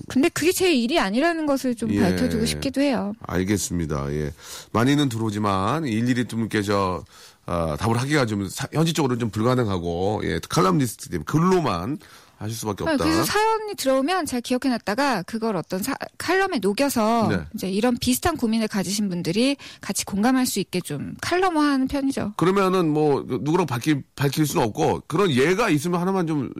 근데 0.07 0.29
그게 0.29 0.51
제 0.51 0.73
일이 0.73 0.99
아니라는 0.99 1.45
것을 1.45 1.75
좀 1.75 1.91
예. 1.93 2.01
밝혀두고 2.01 2.45
싶기도 2.45 2.81
해요. 2.81 3.13
알겠습니다. 3.21 4.11
예. 4.11 4.31
많이는 4.71 5.09
들어오지만 5.09 5.85
일일이 5.85 6.25
좀 6.25 6.41
이렇게 6.41 6.61
저 6.61 7.03
아, 7.49 7.75
답을 7.77 7.97
하기가 7.99 8.27
좀 8.27 8.47
사- 8.47 8.67
현실적으로 8.71 9.17
좀 9.17 9.31
불가능하고 9.31 10.21
예 10.23 10.39
칼럼니스트 10.49 11.09
때문에 11.09 11.25
글로만 11.25 11.97
하실 12.37 12.55
수밖에 12.55 12.85
아, 12.87 12.91
없다. 12.93 13.03
그래서 13.03 13.23
사연이 13.23 13.73
들어오면 13.75 14.25
잘 14.27 14.39
기억해놨다가 14.39 15.23
그걸 15.23 15.55
어떤 15.57 15.81
사- 15.81 15.95
칼럼에 16.19 16.59
녹여서 16.59 17.27
네. 17.27 17.39
이제 17.55 17.69
이런 17.69 17.97
비슷한 17.97 18.37
고민을 18.37 18.67
가지신 18.67 19.09
분들이 19.09 19.57
같이 19.81 20.05
공감할 20.05 20.45
수 20.45 20.59
있게 20.59 20.79
좀 20.79 21.15
칼럼화하는 21.21 21.87
편이죠. 21.87 22.33
그러면은 22.37 22.87
뭐 22.93 23.25
누구랑 23.27 23.65
밝힐 23.65 24.03
밝힐 24.15 24.45
수는 24.45 24.63
없고 24.67 25.01
그런 25.07 25.31
예가 25.31 25.69
있으면 25.69 25.99
하나만 25.99 26.27
좀, 26.27 26.53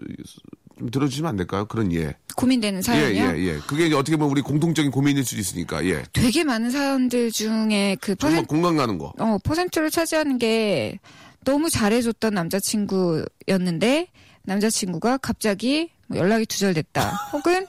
좀 0.80 0.90
들어주시면 0.90 1.30
안 1.30 1.36
될까요? 1.36 1.66
그런 1.66 1.92
예. 1.94 2.16
고민되는 2.36 2.82
사연이요. 2.82 3.24
예, 3.24 3.38
예, 3.38 3.48
예. 3.56 3.60
그게 3.68 3.88
이제 3.88 3.96
어떻게 3.96 4.16
보면 4.16 4.32
우리 4.32 4.42
공통적인 4.42 4.92
고민일 4.92 5.26
수도 5.26 5.42
있으니까 5.42 5.86
예. 5.86 6.04
되게 6.14 6.46
많은 6.46 6.72
사연들 6.72 7.32
중에 7.32 7.98
그 8.00 8.16
퍼센트 8.16 8.48
공감 8.48 8.78
가는 8.78 8.98
거. 8.98 9.14
어, 9.20 9.38
퍼센트를 9.44 9.92
차지하는 9.92 10.38
게 10.40 11.00
너무 11.44 11.70
잘해줬던 11.70 12.34
남자친구였는데 12.34 14.08
남자친구가 14.44 15.18
갑자기 15.18 15.92
뭐 16.08 16.18
연락이 16.18 16.46
두절됐다. 16.46 17.10
혹은 17.34 17.68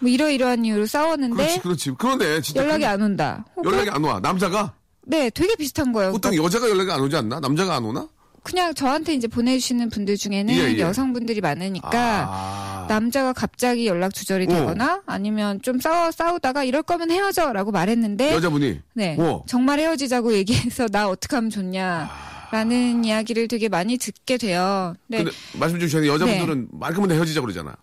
뭐 0.00 0.08
이러이러한 0.10 0.64
이유로 0.64 0.86
싸웠는데 0.86 1.36
그렇지, 1.36 1.60
그렇지. 1.60 1.90
그런데 1.98 2.40
진짜 2.40 2.62
연락이 2.62 2.84
그- 2.84 2.88
안 2.88 3.02
온다. 3.02 3.44
혹은 3.54 3.70
연락이 3.70 3.90
안 3.90 4.02
와. 4.02 4.18
남자가 4.20 4.72
네, 5.06 5.28
되게 5.28 5.54
비슷한 5.56 5.92
거예요. 5.92 6.12
보통 6.12 6.34
여자가 6.34 6.70
연락이 6.70 6.90
안 6.90 7.00
오지 7.00 7.16
않나? 7.16 7.40
남자가 7.40 7.76
안 7.76 7.84
오나? 7.84 8.08
그냥 8.42 8.74
저한테 8.74 9.14
이제 9.14 9.28
보내주시는 9.28 9.90
분들 9.90 10.16
중에는 10.16 10.54
예, 10.54 10.74
예. 10.74 10.78
여성분들이 10.78 11.40
많으니까 11.40 12.26
아. 12.28 12.86
남자가 12.88 13.32
갑자기 13.32 13.86
연락 13.86 14.12
두절이 14.14 14.44
어. 14.44 14.48
되거나 14.48 15.02
아니면 15.06 15.60
좀 15.62 15.80
싸워 15.80 16.10
싸우다가 16.10 16.64
이럴 16.64 16.82
거면 16.82 17.10
헤어져라고 17.10 17.70
말했는데 17.70 18.34
여자분이 18.34 18.80
네 18.94 19.16
어. 19.18 19.44
정말 19.46 19.78
헤어지자고 19.80 20.32
얘기해서 20.34 20.88
나 20.88 21.08
어떻게 21.08 21.36
하면 21.36 21.50
좋냐라는 21.50 23.04
이야기를 23.04 23.48
되게 23.48 23.68
많이 23.68 23.98
듣게 23.98 24.36
돼요. 24.38 24.94
네 25.06 25.18
근데 25.18 25.30
말씀 25.58 25.78
주셨는데 25.78 26.12
여자분들은 26.12 26.68
말끔한데 26.72 27.14
헤어지자 27.14 27.40
그러잖아. 27.40 27.76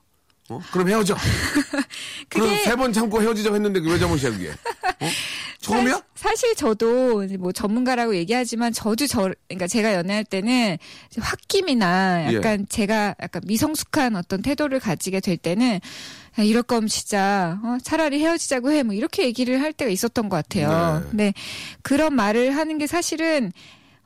어? 0.49 0.61
그럼 0.71 0.87
헤어져. 0.89 1.15
그럼 2.29 2.47
그게- 2.49 2.63
세번 2.63 2.93
참고 2.93 3.21
헤어지자고 3.21 3.55
했는데 3.55 3.79
그왜 3.81 3.99
잘못이야 3.99 4.31
그게? 4.31 4.49
어? 4.49 5.07
처음이야? 5.59 6.01
사, 6.15 6.33
실 6.35 6.55
저도 6.55 7.25
뭐 7.39 7.51
전문가라고 7.51 8.15
얘기하지만 8.15 8.71
저도 8.71 9.05
저 9.07 9.29
그러니까 9.49 9.67
제가 9.67 9.93
연애할 9.95 10.23
때는 10.23 10.77
홧김이나 11.19 12.31
예. 12.31 12.35
약간 12.37 12.65
제가 12.69 13.15
약간 13.21 13.41
미성숙한 13.45 14.15
어떤 14.15 14.41
태도를 14.41 14.79
가지게 14.79 15.19
될 15.19 15.35
때는 15.35 15.79
야, 16.39 16.43
이럴 16.43 16.63
거면 16.63 16.87
진짜 16.87 17.59
어, 17.63 17.77
차라리 17.83 18.19
헤어지자고 18.21 18.71
해 18.71 18.83
뭐 18.83 18.93
이렇게 18.93 19.23
얘기를 19.25 19.61
할 19.61 19.73
때가 19.73 19.91
있었던 19.91 20.29
것 20.29 20.37
같아요. 20.37 21.01
네. 21.03 21.09
근데 21.09 21.33
그런 21.81 22.13
말을 22.15 22.55
하는 22.55 22.77
게 22.77 22.87
사실은 22.87 23.51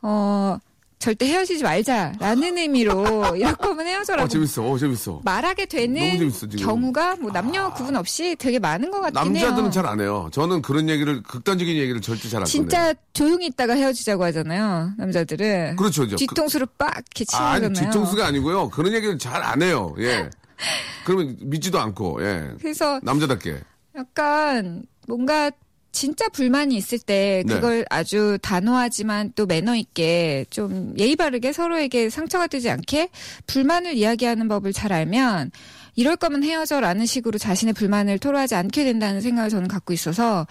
어 0.02 0.58
절대 1.02 1.26
헤어지지 1.28 1.64
말자라는 1.64 2.58
의미로 2.60 3.04
이럴 3.36 3.56
거면 3.56 3.88
헤어져라고 3.88 4.26
어 4.26 4.28
재밌어. 4.28 4.64
어 4.64 4.78
재밌어. 4.78 5.20
말하게 5.26 5.66
되는 5.66 6.18
재밌어. 6.20 6.48
경우가 6.48 7.16
뭐 7.16 7.32
남녀 7.32 7.74
구분 7.74 7.96
없이 7.96 8.36
되게 8.38 8.60
많은 8.60 8.92
것 8.92 9.02
같긴 9.02 9.36
해요. 9.36 9.46
남자들은 9.48 9.72
잘 9.72 9.86
안 9.88 10.00
해요. 10.00 10.30
저는 10.32 10.62
그런 10.62 10.88
얘기를 10.90 11.24
극단적인 11.24 11.76
얘기를 11.76 12.00
절대 12.02 12.30
잘안 12.30 12.44
꺼내요. 12.44 12.46
진짜 12.46 12.94
조용히 13.14 13.48
있다가 13.48 13.74
헤어지자고 13.74 14.24
하잖아요. 14.26 14.92
남자들은. 14.98 15.76
그렇죠. 15.76 16.08
저- 16.08 16.16
뒤통수를 16.18 16.68
빡 16.78 16.92
이렇게 16.98 17.26
치는 17.26 17.44
아니 17.46 17.68
거잖아요. 17.68 17.92
뒤통수가 17.92 18.26
아니고요. 18.28 18.70
그런 18.70 18.94
얘기를 18.94 19.18
잘 19.18 19.42
안 19.44 19.62
해요. 19.64 19.96
예. 19.98 20.30
그러면 21.04 21.36
믿지도 21.42 21.80
않고 21.80 22.20
예. 22.24 22.52
그래서 22.60 23.00
남자답게. 23.02 23.60
약간 23.98 24.84
뭔가 25.08 25.50
진짜 25.92 26.30
불만이 26.30 26.76
있을 26.76 27.00
때 27.00 27.44
네. 27.46 27.54
그걸 27.54 27.86
아주 27.90 28.38
단호하지만 28.42 29.34
또 29.36 29.46
매너 29.46 29.76
있게 29.76 30.46
좀 30.50 30.94
예의 30.98 31.16
바르게 31.16 31.54
서로에게 31.54 32.10
상처가 32.10 32.48
되지 32.48 32.70
않게 32.70 33.10
불만을 33.48 33.96
이야기하는 33.96 34.48
법을 34.48 34.74
잘 34.74 34.94
알면 34.94 35.52
이럴 35.96 36.16
거면 36.16 36.44
헤어져라는 36.44 37.06
식으로 37.06 37.38
자신의 37.38 37.74
불만을 37.74 38.20
토로하지 38.20 38.56
않게 38.56 38.84
된다는 38.86 39.22
생각을 39.22 39.50
저는 39.50 39.68
갖고 39.68 39.94
있어서 39.94 40.48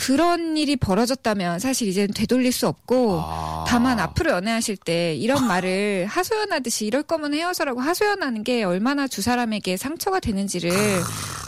그런 0.00 0.56
일이 0.56 0.76
벌어졌다면 0.76 1.58
사실 1.58 1.86
이제는 1.88 2.14
되돌릴 2.14 2.52
수 2.52 2.66
없고 2.66 3.20
아. 3.22 3.64
다만 3.68 4.00
앞으로 4.00 4.30
연애하실 4.30 4.78
때 4.78 5.14
이런 5.14 5.46
말을 5.46 6.06
하소연하듯이 6.10 6.86
이럴 6.86 7.02
거면 7.02 7.34
헤어져라고 7.34 7.80
하소연하는 7.80 8.42
게 8.42 8.64
얼마나 8.64 9.06
두 9.06 9.20
사람에게 9.20 9.76
상처가 9.76 10.18
되는지를 10.18 10.70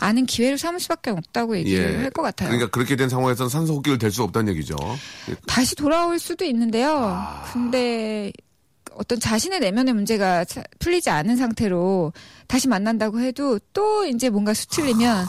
아는 0.01 0.27
기회를 0.27 0.59
삼을 0.59 0.81
수밖에 0.81 1.11
없다고 1.11 1.57
얘기를 1.57 2.01
할것 2.01 2.23
같아요. 2.23 2.51
그러니까 2.51 2.71
그렇게 2.71 2.95
된 2.95 3.09
상황에서는 3.09 3.49
산소 3.49 3.73
호흡기를 3.73 3.99
댈수 3.99 4.23
없다는 4.23 4.53
얘기죠. 4.53 4.77
다시 5.47 5.75
돌아올 5.75 6.19
수도 6.19 6.45
있는데요. 6.45 6.91
아. 6.95 7.45
근데 7.55 8.33
어떤 8.95 9.19
자신의 9.19 9.61
내면의 9.61 9.95
문제가 9.95 10.45
자- 10.45 10.62
풀리지 10.79 11.09
않은 11.09 11.37
상태로 11.38 12.12
다시 12.47 12.69
만난다고 12.69 13.21
해도 13.21 13.59
또 13.73 14.05
이제 14.05 14.29
뭔가 14.29 14.53
수틀리면 14.53 15.27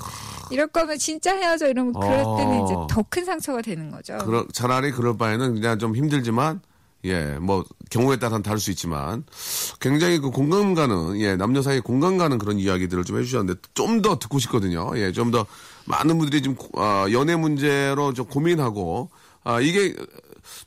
이럴 0.54 0.68
거면 0.68 0.98
진짜 0.98 1.36
헤어져 1.36 1.70
이러면 1.70 1.94
그럴 1.94 2.24
때는 2.38 2.64
이제 2.66 2.74
어. 2.74 2.88
더큰 2.90 3.26
상처가 3.26 3.62
되는 3.62 3.92
거죠. 3.92 4.18
그러, 4.20 4.46
차라리 4.54 4.92
그럴 4.92 5.18
바에는 5.18 5.56
그냥 5.56 5.80
좀 5.80 5.96
힘들지만 5.96 6.62
예, 7.06 7.38
뭐 7.42 7.66
경우에 7.90 8.16
따라서는 8.16 8.44
다를 8.44 8.60
수 8.60 8.72
있지만 8.72 9.26
굉장히 9.82 10.20
그 10.20 10.30
공감 10.32 10.74
가는 10.74 11.20
예, 11.20 11.36
남녀 11.36 11.62
사이에 11.62 11.82
공감 11.82 12.18
가는 12.18 12.38
그런 12.38 12.60
이야기들을 12.60 13.04
좀 13.04 13.18
해주셨는데 13.20 13.60
좀 13.74 14.02
더 14.02 14.18
듣고 14.20 14.40
싶거든요. 14.40 14.92
예, 14.96 15.12
좀 15.12 15.32
더 15.32 15.46
많은 15.86 16.18
분들이 16.18 16.42
좀 16.42 16.56
아, 16.78 17.06
연애 17.12 17.36
문제로 17.36 18.14
좀 18.14 18.26
고민하고 18.28 19.10
아, 19.44 19.60
이게 19.60 19.94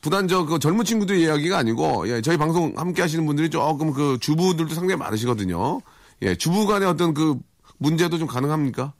부단 0.02 0.28
저그 0.28 0.58
젊은 0.58 0.84
친구들 0.84 1.16
이야기가 1.16 1.56
아니고 1.56 2.06
예, 2.08 2.20
저희 2.20 2.36
방송 2.36 2.74
함께 2.76 3.00
하시는 3.00 3.24
분들이 3.24 3.48
조금 3.48 3.92
그 3.94 4.18
주부들도 4.20 4.74
상당히 4.74 4.98
많으시거든요. 4.98 5.80
예, 6.22 6.34
주부 6.34 6.66
간의 6.66 6.86
어떤 6.88 7.14
그 7.14 7.36
문제도 7.78 8.18
좀 8.18 8.26
가능합니까? 8.26 8.92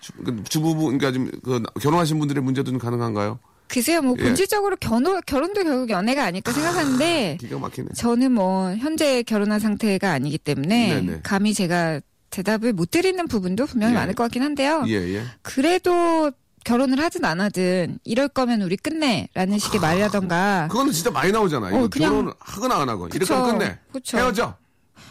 주, 0.00 0.12
그 0.12 0.42
주부부 0.44 0.84
그러니까 0.86 1.12
좀그 1.12 1.62
결혼하신 1.80 2.18
분들의 2.18 2.42
문제도 2.42 2.70
좀 2.70 2.78
가능한가요? 2.78 3.38
글쎄요, 3.68 4.02
뭐 4.02 4.16
예. 4.18 4.24
본질적으로 4.24 4.76
결혼 4.76 5.20
결혼도 5.24 5.62
결국 5.62 5.90
연애가 5.90 6.24
아닐까 6.24 6.52
생각하는데 6.52 7.38
기가 7.40 7.58
막히네. 7.58 7.88
저는 7.94 8.32
뭐 8.32 8.74
현재 8.76 9.22
결혼한 9.22 9.60
상태가 9.60 10.10
아니기 10.10 10.38
때문에 10.38 10.94
네네. 10.94 11.20
감히 11.22 11.54
제가 11.54 12.00
대답을 12.30 12.72
못 12.72 12.90
드리는 12.90 13.26
부분도 13.28 13.66
분명히 13.66 13.94
예. 13.94 13.98
많을 13.98 14.14
것 14.14 14.24
같긴 14.24 14.42
한데요. 14.42 14.84
예, 14.88 14.94
예. 14.94 15.24
그래도 15.42 16.32
결혼을 16.64 17.00
하든 17.00 17.24
안 17.24 17.40
하든 17.40 17.98
이럴 18.04 18.28
거면 18.28 18.62
우리 18.62 18.76
끝내라는 18.76 19.58
식의 19.58 19.80
말이라던가 19.80 20.68
그거는 20.70 20.92
진짜 20.92 21.10
많이 21.10 21.30
나오잖아. 21.32 21.68
이거 21.68 21.84
어, 21.84 21.88
그냥- 21.88 22.10
결혼 22.10 22.34
하거나 22.40 22.80
안 22.82 22.88
하건. 22.88 23.10
이렇게 23.14 23.34
끝내. 23.34 23.78
그쵸. 23.92 24.18
헤어져. 24.18 24.54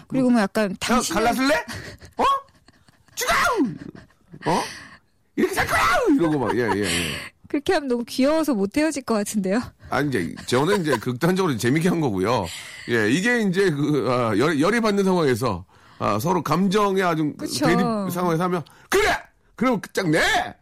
그리고 0.07 0.29
뭐 0.29 0.41
약간 0.41 0.71
야, 0.71 0.75
당신 0.79 1.15
갈라슬래? 1.15 1.55
어? 2.17 2.23
죽어! 3.15 3.33
어? 4.45 4.61
이렇게 5.35 5.53
살 5.53 5.67
거야! 5.67 5.79
이러고 6.15 6.39
막, 6.39 6.55
예, 6.57 6.61
예, 6.75 6.81
예. 6.81 7.11
그렇게 7.47 7.73
하면 7.73 7.87
너무 7.87 8.03
귀여워서 8.05 8.53
못 8.53 8.77
헤어질 8.77 9.03
것 9.03 9.15
같은데요. 9.15 9.61
아니, 9.89 10.09
이제, 10.09 10.35
저는 10.45 10.81
이제 10.81 10.97
극단적으로 10.97 11.57
재밌게 11.57 11.89
한 11.89 11.99
거고요. 11.99 12.45
예, 12.89 13.09
이게 13.09 13.41
이제 13.41 13.71
그, 13.71 14.07
아, 14.09 14.37
열, 14.37 14.59
열이 14.59 14.81
받는 14.81 15.03
상황에서, 15.03 15.65
아, 15.97 16.19
서로 16.19 16.43
감정에 16.43 17.01
아주 17.01 17.33
그쵸. 17.37 17.65
대립 17.65 17.79
상황에서 18.11 18.43
하면, 18.43 18.63
그래! 18.89 19.17
그럼 19.55 19.81
짝 19.93 20.09
내! 20.09 20.21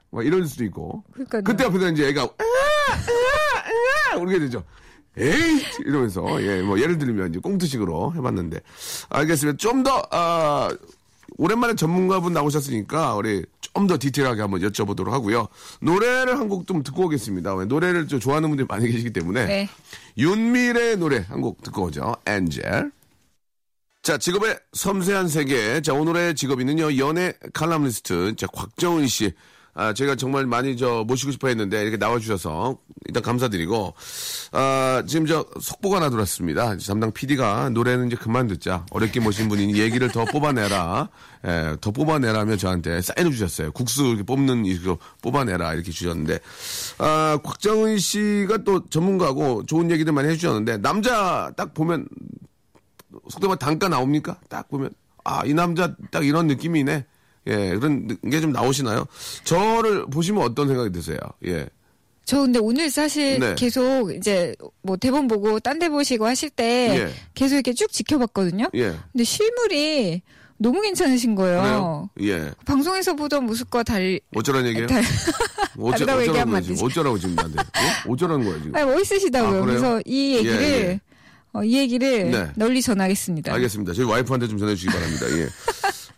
막 0.09 0.25
이럴 0.25 0.45
수도 0.47 0.63
있고. 0.63 1.03
그러니까요. 1.11 1.43
그때 1.43 1.65
앞에서 1.65 1.89
이제 1.89 2.07
애가, 2.07 2.23
으아! 2.23 2.29
으아! 3.09 4.15
으아! 4.15 4.21
울게 4.23 4.39
되죠. 4.39 4.63
에이! 5.17 5.61
이러면서, 5.85 6.23
예, 6.41 6.61
뭐, 6.61 6.79
예를 6.79 6.97
들면 6.97 7.31
이제 7.31 7.39
꽁트식으로 7.39 8.13
해봤는데. 8.15 8.59
알겠습니다. 9.09 9.57
좀 9.57 9.83
더, 9.83 10.01
아, 10.11 10.69
오랜만에 11.37 11.75
전문가분 11.75 12.33
나오셨으니까, 12.33 13.15
우리 13.15 13.45
좀 13.73 13.87
더 13.87 13.97
디테일하게 13.97 14.41
한번 14.41 14.61
여쭤보도록 14.61 15.11
하고요. 15.11 15.47
노래를 15.81 16.37
한 16.39 16.47
곡 16.49 16.67
좀 16.67 16.83
듣고 16.83 17.05
오겠습니다. 17.05 17.55
왜 17.55 17.65
노래를 17.65 18.07
좀 18.07 18.19
좋아하는 18.19 18.49
분들이 18.49 18.65
많이 18.67 18.87
계시기 18.89 19.11
때문에. 19.13 19.45
네. 19.45 19.69
윤미래의 20.17 20.97
노래 20.97 21.25
한 21.29 21.41
곡 21.41 21.61
듣고 21.63 21.83
오죠. 21.85 22.15
엔젤. 22.25 22.91
자, 24.03 24.17
직업의 24.17 24.57
섬세한 24.73 25.27
세계. 25.27 25.81
자, 25.81 25.93
오늘의 25.93 26.35
직업인은요, 26.35 26.97
연애 26.97 27.33
칼럼니스트, 27.53 28.35
자, 28.37 28.47
곽정은 28.47 29.07
씨. 29.07 29.33
아, 29.79 29.93
제가 29.93 30.15
정말 30.15 30.47
많이 30.47 30.75
저 30.75 31.03
모시고 31.07 31.31
싶어 31.31 31.49
했는데, 31.49 31.83
이렇게 31.83 31.97
나와주셔서, 31.97 32.79
일단 33.05 33.21
감사드리고, 33.21 33.93
아, 34.51 35.03
지금 35.05 35.27
저 35.27 35.45
속보가 35.61 35.97
하나 35.97 36.09
들었습니다. 36.09 36.75
담당 36.77 37.11
PD가 37.11 37.69
노래는 37.69 38.07
이제 38.07 38.15
그만 38.15 38.47
듣자. 38.47 38.87
어렵게 38.89 39.19
모신 39.19 39.47
분이 39.49 39.77
얘기를 39.79 40.11
더 40.11 40.25
뽑아내라. 40.25 41.09
예, 41.45 41.77
더 41.79 41.91
뽑아내라며 41.91 42.57
저한테 42.57 43.01
사인을 43.01 43.31
주셨어요. 43.31 43.71
국수 43.71 44.03
이렇게 44.05 44.23
뽑는 44.23 44.65
이거 44.65 44.97
뽑아내라. 45.21 45.75
이렇게 45.75 45.91
주셨는데, 45.91 46.39
아, 46.97 47.37
곽정은 47.43 47.99
씨가 47.99 48.63
또 48.63 48.89
전문가고 48.89 49.67
좋은 49.67 49.91
얘기들 49.91 50.11
많이 50.11 50.27
해주셨는데, 50.29 50.77
남자 50.77 51.51
딱 51.55 51.75
보면 51.75 52.07
말 53.47 53.57
단가 53.57 53.87
나옵니까? 53.89 54.39
딱 54.49 54.67
보면 54.69 54.89
아 55.23 55.43
이 55.45 55.53
남자 55.53 55.95
딱 56.09 56.25
이런 56.25 56.47
느낌이네. 56.47 57.05
예 57.47 57.75
그런 57.75 58.07
게 58.29 58.41
좀 58.41 58.51
나오시나요? 58.51 59.05
저를 59.43 60.05
보시면 60.07 60.43
어떤 60.43 60.67
생각이 60.67 60.91
드세요? 60.91 61.17
예. 61.45 61.67
저 62.25 62.41
근데 62.41 62.59
오늘 62.59 62.89
사실 62.89 63.39
네. 63.39 63.55
계속 63.55 64.13
이제 64.13 64.53
뭐 64.81 64.97
대본 64.97 65.27
보고 65.29 65.59
딴 65.61 65.79
데 65.79 65.87
보시고 65.89 66.25
하실 66.25 66.49
때 66.49 66.99
예. 67.07 67.13
계속 67.33 67.55
이렇게 67.55 67.73
쭉 67.73 67.91
지켜봤거든요. 67.91 68.69
예. 68.75 68.93
근데 69.13 69.23
실물이 69.23 70.21
너무 70.57 70.81
괜찮으신 70.81 71.35
거예요. 71.35 72.09
그래요? 72.19 72.33
예. 72.33 72.51
방송에서 72.65 73.13
보던 73.15 73.45
모습과 73.45 73.83
달리 73.83 74.19
어쩌란 74.35 74.65
얘기예요? 74.65 74.87
달- 74.87 75.03
어쩌, 75.79 76.03
어쩌라는 76.03 76.27
얘기하면 76.27 76.55
안? 76.55 76.63
되지. 76.63 76.83
어쩌라고 76.83 77.17
지금 77.19 77.35
나한테? 77.35 77.61
어? 77.61 78.11
어쩌라는 78.11 78.45
거야 78.45 78.57
지금? 78.57 78.75
아니, 78.75 78.85
멋있으시다고요. 78.91 79.61
아? 79.61 79.65
그래서 79.65 80.01
이 80.05 80.35
얘기를 80.35 80.61
예, 80.61 80.67
예. 80.89 80.99
어, 81.53 81.63
이 81.63 81.77
얘기를 81.77 82.29
네. 82.31 82.51
널리 82.57 82.81
전하겠습니다. 82.81 83.53
알겠습니다. 83.53 83.93
저희 83.93 84.05
와이프한테 84.05 84.47
좀 84.49 84.57
전해주시기 84.57 84.91
바랍니다. 84.91 85.25
예. 85.31 85.47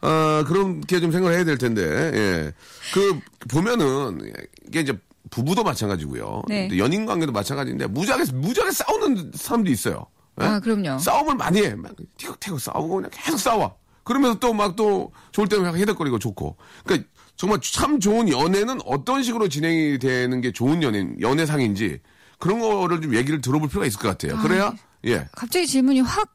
아, 0.01 0.43
그렇게 0.47 0.99
좀 0.99 1.11
생각을 1.11 1.35
해야 1.35 1.43
될 1.43 1.57
텐데, 1.57 1.81
예. 1.83 2.53
그, 2.93 3.19
보면은, 3.49 4.31
이게 4.67 4.79
이제 4.81 4.97
부부도 5.29 5.63
마찬가지고요. 5.63 6.43
네. 6.47 6.67
또 6.69 6.77
연인 6.77 7.05
관계도 7.05 7.31
마찬가지인데, 7.31 7.87
무지하게, 7.87 8.31
무지하게 8.33 8.71
싸우는 8.71 9.31
사람도 9.35 9.69
있어요. 9.69 10.05
예? 10.41 10.45
아, 10.45 10.59
그럼요. 10.59 10.99
싸움을 10.99 11.35
많이 11.35 11.61
해. 11.61 11.75
막 11.75 11.91
티격태격 12.17 12.59
싸우고 12.61 12.95
그냥 12.95 13.09
계속 13.13 13.37
싸워. 13.37 13.75
그러면서 14.05 14.39
또 14.39 14.53
막 14.53 14.75
또 14.75 15.11
좋을 15.33 15.47
때는 15.49 15.65
막 15.65 15.75
헤덕거리고 15.75 16.17
좋고. 16.17 16.55
그러니까 16.85 17.07
정말 17.35 17.59
참 17.61 17.99
좋은 17.99 18.29
연애는 18.29 18.79
어떤 18.85 19.21
식으로 19.21 19.49
진행이 19.49 19.99
되는 19.99 20.41
게 20.41 20.51
좋은 20.51 20.81
연인, 20.81 21.15
연애상인지 21.21 21.99
그런 22.39 22.59
거를 22.59 23.01
좀 23.01 23.13
얘기를 23.15 23.39
들어볼 23.41 23.67
필요가 23.69 23.85
있을 23.85 23.99
것 23.99 24.07
같아요. 24.07 24.37
아, 24.39 24.41
그래야, 24.41 24.73
예. 25.05 25.27
갑자기 25.33 25.67
질문이 25.67 25.99
확 26.01 26.33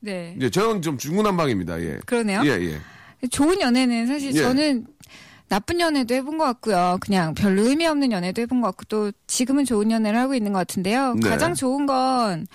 네. 0.00 0.36
예, 0.40 0.50
저는 0.50 0.82
좀 0.82 0.98
중구난방입니다. 0.98 1.80
예. 1.80 1.98
그러네요. 2.04 2.42
예, 2.44 2.50
예. 2.50 2.80
좋은 3.30 3.60
연애는 3.60 4.06
사실 4.06 4.34
예. 4.34 4.40
저는 4.40 4.86
나쁜 5.48 5.80
연애도 5.80 6.14
해본 6.14 6.38
것 6.38 6.44
같고요. 6.44 6.98
그냥 7.00 7.34
별로 7.34 7.62
의미 7.62 7.86
없는 7.86 8.12
연애도 8.12 8.42
해본 8.42 8.60
것 8.60 8.68
같고 8.68 8.84
또 8.88 9.12
지금은 9.26 9.64
좋은 9.64 9.90
연애를 9.90 10.18
하고 10.18 10.34
있는 10.34 10.52
것 10.52 10.58
같은데요. 10.60 11.14
네. 11.14 11.28
가장 11.28 11.54
좋은 11.54 11.86
건 11.86 12.46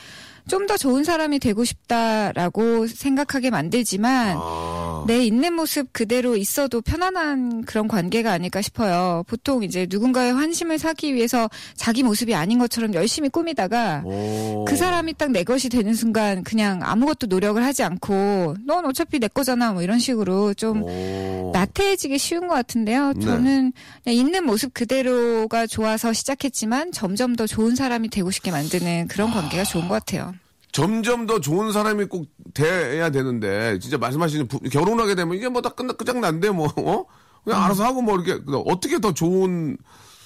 좀 0.50 0.68
더 0.70 0.78
좋은 0.78 1.04
사람이 1.04 1.40
되고 1.40 1.64
싶다라고 1.64 2.86
생각하게 2.86 3.50
만들지만 3.50 4.38
아, 4.40 5.04
내 5.08 5.26
있는 5.26 5.54
모습 5.54 5.92
그대로 5.94 6.36
있어도 6.36 6.82
편안한 6.82 7.64
그런 7.66 7.88
관계가 7.88 8.32
아닐까 8.32 8.62
싶어요. 8.62 9.24
보통 9.26 9.64
이제 9.64 9.88
누군가의 9.90 10.32
환심을 10.34 10.78
사기 10.78 11.16
위해서 11.16 11.50
자기 11.76 12.04
모습이 12.04 12.36
아닌 12.36 12.60
것처럼 12.60 12.94
열심히 12.94 13.30
꾸미다가 13.30 14.04
오. 14.06 14.66
그 14.68 14.76
사람이 14.76 15.14
딱 15.14 15.30
내 15.30 15.44
것이 15.44 15.70
되는 15.70 15.94
순간 15.94 16.44
그냥 16.44 16.82
아무것도 16.84 17.28
노력을 17.28 17.64
하지 17.64 17.84
않고 17.84 18.56
넌 18.66 18.86
어차피 18.86 19.20
내 19.20 19.28
거잖아 19.28 19.72
뭐 19.74 19.82
이런 19.84 20.00
식으로 20.00 20.54
좀 20.56 20.84
오. 20.84 21.52
나태해지기 21.54 22.18
쉬운 22.18 22.48
것 22.48 22.56
같은데요. 22.56 23.14
네. 23.14 23.26
저는 23.26 23.74
그냥 24.04 24.18
있는 24.18 24.46
모습 24.46 24.74
그대로가 24.74 25.68
좋아서 25.68 26.14
시작했지만 26.14 26.92
점점 26.92 27.36
더 27.36 27.46
좋은 27.48 27.76
사람이 27.76 28.10
되고 28.10 28.32
싶게 28.32 28.52
만드는 28.52 29.08
그런 29.08 29.32
관계가 29.32 29.64
좋은 29.64 29.88
것 29.88 29.94
같아요. 29.94 30.34
점점 30.72 31.26
더 31.26 31.40
좋은 31.40 31.72
사람이 31.72 32.06
꼭 32.06 32.28
돼야 32.54 33.10
되는데 33.10 33.80
진짜 33.80 33.98
말씀하시는 33.98 34.48
부- 34.48 34.60
결혼하게 34.60 35.16
되면 35.16 35.36
이게 35.36 35.50
뭐 35.50 35.62
다 35.62 35.70
끝나 35.70 35.94
끝장 35.94 36.22
난데 36.22 36.52
뭐 36.52 36.68
어? 36.78 37.06
그냥 37.44 37.64
알아서 37.64 37.84
하고 37.86 38.02
뭐 38.02 38.20
이렇게 38.20 38.42
어떻게 38.66 39.00
더 39.00 39.14
좋은 39.14 39.78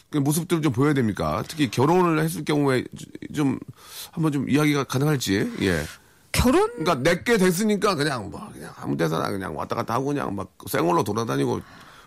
그 0.09 0.17
모습들을 0.17 0.61
좀 0.61 0.71
보여야 0.73 0.93
됩니까? 0.93 1.43
특히 1.47 1.71
결혼을 1.71 2.19
했을 2.23 2.43
경우에 2.45 2.83
좀 3.33 3.57
한번 4.11 4.31
좀 4.31 4.49
이야기가 4.49 4.83
가능할지 4.83 5.51
예. 5.61 5.83
결혼 6.31 6.67
그러니까 6.75 6.95
내게 6.95 7.37
됐으니까 7.37 7.95
그냥 7.95 8.29
뭐 8.29 8.47
그냥 8.51 8.71
아무 8.77 8.97
데서나 8.97 9.29
그냥 9.31 9.55
왔다 9.55 9.75
갔다 9.75 9.93
하고 9.93 10.07
그냥 10.07 10.35
막 10.35 10.51
생얼로 10.67 11.03
돌아다니고 11.03 11.61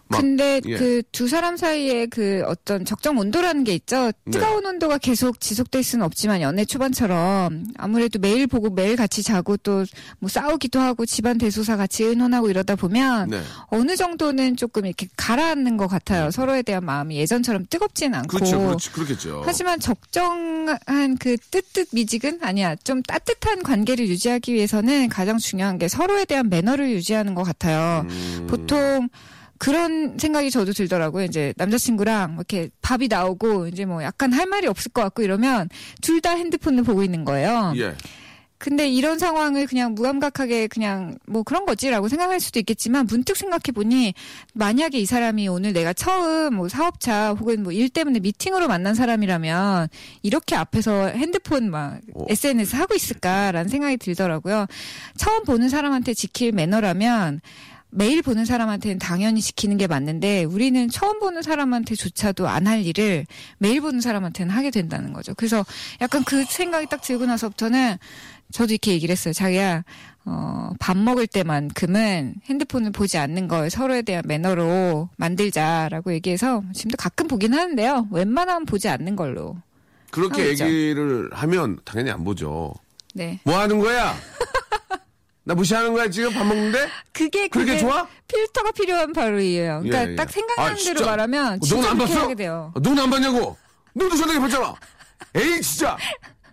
막 0.09 0.21
근데 0.21 0.61
예. 0.67 0.77
그두 0.77 1.29
사람 1.29 1.57
사이에 1.57 2.07
그 2.07 2.43
어떤 2.47 2.85
적정 2.85 3.19
온도라는 3.19 3.65
게 3.65 3.75
있죠. 3.75 4.13
네. 4.25 4.31
뜨거운 4.31 4.65
온도가 4.67 4.99
계속 4.99 5.41
지속될 5.41 5.83
수는 5.83 6.05
없지만 6.05 6.41
연애 6.41 6.65
초반처럼 6.65 7.67
아무래도 7.77 8.19
매일 8.19 8.47
보고 8.47 8.71
매일 8.71 8.97
같이 8.97 9.23
자고 9.23 9.57
또 9.57 9.85
뭐 10.19 10.29
싸우기도 10.29 10.81
하고 10.81 11.05
집안 11.07 11.39
대소사 11.39 11.77
같이 11.77 12.05
의논하고 12.05 12.49
이러다 12.51 12.77
보면 12.77 13.31
네. 13.31 13.41
어느 13.67 13.97
정도는 13.97 14.57
조금 14.57 14.87
이렇게 14.87 15.09
가라앉는 15.17 15.77
것 15.77 15.87
같아요. 15.89 16.31
서로에 16.31 16.63
대한 16.63 16.85
마음이 16.85 17.17
예전처럼 17.17 17.67
뜨겁진 17.69 18.15
않고. 18.15 18.29
그렇죠, 18.29 18.59
그렇죠, 18.59 18.93
그렇겠죠. 18.93 19.43
하지만 19.45 19.81
적정한 19.81 21.17
그 21.19 21.37
뜨뜻 21.51 21.89
미지근 21.93 22.39
아니야 22.43 22.75
좀 22.77 23.03
따뜻한 23.03 23.63
관계를 23.63 24.09
유지하기 24.09 24.55
위해서는 24.55 25.09
가장 25.09 25.39
중요한 25.39 25.79
게 25.79 25.89
서로에 25.89 26.25
대한 26.25 26.49
매너를 26.49 26.91
유지하는 26.91 27.35
것 27.35 27.43
같아요. 27.43 28.07
음. 28.09 28.47
보통 28.49 29.09
그런 29.59 30.19
생각이 30.19 30.51
저도 30.51 30.73
들더라고요. 30.73 31.25
이제 31.25 31.53
남자친구랑 31.57 32.35
뭐 32.35 32.45
이렇게 32.49 32.71
밥이 32.83 33.09
나오고 33.09 33.69
이제 33.69 33.85
뭐 33.85 34.03
약간 34.03 34.33
할 34.33 34.47
말이 34.47 34.67
없을 34.67 34.91
것 34.93 35.03
같고 35.03 35.23
이러면 35.23 35.69
둘 36.03 36.21
다 36.21 36.31
핸드폰을 36.31 36.83
보고 36.83 37.03
있는 37.05 37.25
거예요. 37.25 37.73
예. 37.77 37.95
근데 38.59 38.89
이런 38.89 39.19
상황을 39.19 39.67
그냥 39.67 39.95
무감각하게 39.95 40.69
그냥 40.69 41.19
뭐 41.27 41.43
그런 41.43 41.67
거지라고 41.67 42.09
생각할 42.09 42.41
수도 42.41 42.59
있겠지만 42.59 43.05
문득 43.07 43.37
생각해 43.37 43.71
보니 43.75 44.15
만약에 44.55 44.99
이 44.99 45.05
사람이 45.05 45.47
오늘 45.49 45.75
내가 45.75 45.93
처음 45.93 46.55
뭐 46.55 46.67
사업차 46.69 47.33
혹은 47.35 47.63
뭐 47.63 47.73
일 47.73 47.91
때문에 47.91 48.19
미팅으로 48.21 48.67
만난 48.67 48.95
사람이라면 48.95 49.89
이렇게 50.23 50.57
앞에서 50.57 51.09
핸드폰 51.09 51.71
막 51.71 52.01
어. 52.15 52.25
SNS 52.31 52.77
하고 52.77 52.95
있을까라는 52.95 53.69
생각이 53.69 53.99
들더라고요. 53.99 54.65
처음 55.19 55.45
보는 55.45 55.69
사람한테 55.69 56.15
지킬 56.15 56.53
매너라면 56.53 57.43
매일 57.97 58.21
보는 58.23 58.45
사람한테는 58.45 58.99
당연히 58.99 59.41
지키는 59.41 59.79
게 59.79 59.87
맞는데 59.87 60.45
우리는 60.45 60.89
처음 60.91 61.19
보는 61.19 61.41
사람한테조차도 61.41 62.47
안 62.47 62.67
할 62.67 62.85
일을 62.85 63.27
매일 63.59 63.81
보는 63.81 64.01
사람한테는 64.01 64.53
하게 64.53 64.71
된다는 64.71 65.13
거죠. 65.13 65.33
그래서 65.35 65.65
약간 66.01 66.25
그 66.25 66.45
생각이 66.45 66.87
딱 66.91 67.01
들고 67.01 67.25
나서부터는 67.27 67.97
저도 68.53 68.73
이렇게 68.75 68.91
얘기를 68.93 69.13
했어요. 69.13 69.33
자기야, 69.33 69.85
어, 70.25 70.71
밥 70.81 70.97
먹을 70.97 71.27
때만큼은 71.29 72.35
핸드폰을 72.51 72.91
보지 72.91 73.19
않는 73.19 73.47
걸 73.49 73.71
서로에 73.71 74.03
대한 74.03 74.25
매너로 74.27 75.09
만들자라고 75.17 76.13
얘기해서 76.15 76.65
지금도 76.75 76.97
가끔 76.97 77.29
보긴 77.29 77.55
하는데요. 77.55 78.09
웬만하면 78.11 78.67
보지 78.67 78.89
않는 78.89 79.15
걸로. 79.17 79.57
그렇게. 80.11 80.49
얘기를 80.51 81.31
하면 81.33 81.79
당연히 81.85 82.11
안 82.11 82.25
보죠. 82.25 82.75
네. 83.15 83.39
뭐 83.45 83.59
하는 83.59 83.79
거야? 83.79 84.15
나 85.47 85.55
무시하는 85.55 85.93
거야 85.93 86.11
지금 86.11 86.33
밥 86.35 86.45
먹는데? 86.45 86.89
그게 87.13 87.47
그렇게 87.47 87.79
좋아? 87.79 88.05
필터가 88.27 88.73
필요한 88.73 89.13
바로 89.13 89.39
이에요. 89.39 89.81
그러니까 89.85 90.09
예, 90.09 90.11
예. 90.11 90.17
딱 90.17 90.29
생각나는 90.29 90.73
아, 90.73 90.77
대로? 90.77 91.07
말하면 91.07 91.55
어, 91.55 91.59
진짜 91.65 91.91
안 91.93 91.99
봤어? 91.99 92.21
하게 92.23 92.35
돼요. 92.35 92.73
어, 92.75 92.81
너는 92.81 93.05
안 93.05 93.11
봤냐고? 93.11 93.57
너도 93.95 94.17
전화기 94.17 94.41
봤잖아. 94.41 94.75
에이 95.37 95.63
진짜. 95.63 95.97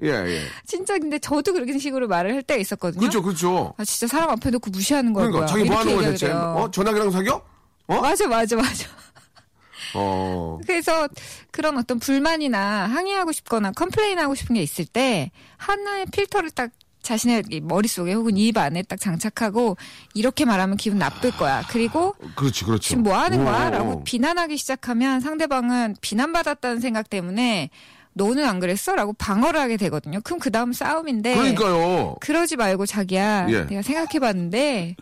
예 0.04 0.10
예. 0.10 0.42
진짜 0.68 1.00
근데 1.00 1.18
저도 1.18 1.54
그런 1.54 1.80
식으로 1.80 2.08
말을 2.08 2.36
할 2.36 2.44
때가 2.44 2.62
있었거든요. 2.62 3.00
그렇죠 3.00 3.24
그렇죠. 3.24 3.74
아 3.78 3.84
진짜 3.84 4.06
사람 4.06 4.30
앞에 4.30 4.52
놓고 4.52 4.70
무시하는 4.70 5.12
거야. 5.12 5.26
그러니까. 5.26 5.48
자기 5.48 5.64
뭐 5.64 5.80
하는 5.80 5.96
거야 5.96 6.12
대체? 6.12 6.28
돼요. 6.28 6.38
어 6.56 6.70
전화기랑 6.70 7.10
사겨? 7.10 7.42
어? 7.88 8.00
맞아 8.02 8.28
맞아 8.28 8.56
맞아. 8.56 8.90
어. 9.96 10.60
그래서 10.68 11.08
그런 11.52 11.80
어떤 11.80 11.98
불만이나 11.98 12.86
항의하고 12.88 13.32
싶거나 13.32 13.72
complain하고 13.72 14.36
싶은 14.36 14.54
게 14.56 14.62
있을 14.62 14.86
때 14.86 15.32
하나의 15.58 16.06
필터를 16.12 16.52
딱 16.52 16.70
자신의 17.04 17.44
이 17.52 17.60
머릿속에 17.62 18.14
혹은 18.14 18.38
입 18.38 18.58
안에 18.58 18.82
딱 18.84 19.00
장착하고 19.00 19.78
이렇게 20.16 20.46
말하면 20.46 20.78
기분 20.78 20.98
나쁠 20.98 21.32
거야. 21.32 21.62
그리고 21.70 22.16
그렇지 22.36 22.64
그렇죠. 22.64 22.82
지금 22.82 23.04
뭐 23.04 23.16
하는 23.18 23.44
거야? 23.44 23.70
라고 23.70 23.92
어. 23.92 24.04
비난하기 24.04 24.58
시작하면 24.58 25.20
상대방은 25.20 25.98
비난받았다는 26.02 26.80
생각 26.80 27.10
때문에 27.10 27.70
너는 28.14 28.46
안 28.46 28.60
그랬어? 28.60 28.96
라고 28.96 29.14
방어를 29.14 29.60
하게 29.60 29.78
되거든요. 29.78 30.22
그럼 30.24 30.40
그 30.40 30.52
다음 30.52 30.72
싸움인데. 30.72 31.36
그러니까요. 31.36 32.16
그러지 32.22 32.56
말고 32.56 32.86
자기야. 32.86 33.48
예. 33.50 33.66
내가 33.66 33.82
생각해 33.82 34.20
봤는데 34.20 34.96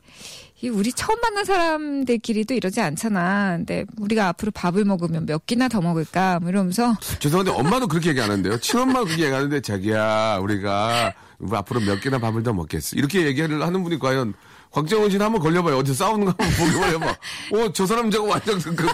이 0.62 0.70
우리 0.70 0.94
처음 0.94 1.20
만난 1.20 1.44
사람들끼리도 1.44 2.54
이러지 2.54 2.82
않잖아. 2.82 3.58
근데 3.58 3.86
우리가 4.00 4.28
앞으로 4.30 4.52
밥을 4.52 4.86
먹으면 4.86 5.26
몇 5.26 5.46
끼나 5.46 5.68
더 5.68 5.82
먹을까? 5.82 6.40
뭐 6.40 6.50
이러면서 6.50 6.96
죄송한데 7.20 7.52
엄마도 7.52 7.88
그렇게 7.88 8.10
얘기 8.12 8.22
안 8.22 8.30
하는데요. 8.32 8.60
친엄마도 8.60 9.06
그렇게 9.06 9.24
얘기하는데 9.24 9.62
자기야 9.62 10.38
우리가 10.42 11.14
뭐 11.42 11.58
앞으로 11.58 11.80
몇 11.82 12.00
개나 12.02 12.20
밥을 12.20 12.44
더 12.44 12.54
먹겠어. 12.54 12.96
이렇게 12.96 13.26
얘기를 13.26 13.62
하는 13.62 13.84
분이 13.84 14.00
과연 14.00 14.34
곽정은 14.72 15.10
씨는 15.10 15.26
한번 15.26 15.42
걸려봐요. 15.42 15.78
어디 15.78 15.94
싸우는 15.94 16.26
거 16.26 16.36
한번 16.38 16.58
보기만 16.58 16.94
해봐. 16.94 17.08
어, 17.58 17.74
저 17.74 17.86
사람 17.86 18.10
저거 18.10 18.30
완전 18.30 18.60
그, 18.60 18.74
그 18.76 18.88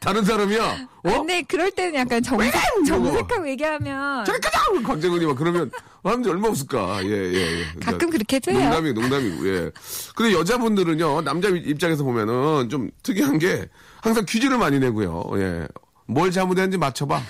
다른 0.00 0.24
사람이야. 0.24 0.88
어? 1.04 1.10
근데 1.18 1.42
그럴 1.42 1.70
때는 1.72 1.94
약간 1.96 2.22
정색, 2.22 2.52
정색하고 2.86 3.48
얘기하면 3.48 4.24
가자! 4.24 4.50
곽정은이 4.84 5.26
막 5.26 5.36
그러면 5.36 5.70
사람들이 6.04 6.32
얼마 6.32 6.48
없을까. 6.48 7.04
예, 7.04 7.08
예, 7.08 7.60
예. 7.60 7.64
가끔 7.80 8.10
그렇게 8.10 8.38
돼요. 8.38 8.60
농담이고, 8.60 9.00
농담이고, 9.00 9.48
예. 9.48 9.70
근데 10.14 10.32
여자분들은요, 10.34 11.22
남자 11.22 11.48
입장에서 11.48 12.04
보면은 12.04 12.68
좀 12.68 12.90
특이한 13.02 13.38
게 13.38 13.68
항상 14.02 14.24
퀴즈를 14.28 14.58
많이 14.58 14.78
내고요. 14.78 15.24
예. 15.36 15.66
뭘 16.06 16.30
잘못했는지 16.30 16.78
맞춰봐. 16.78 17.20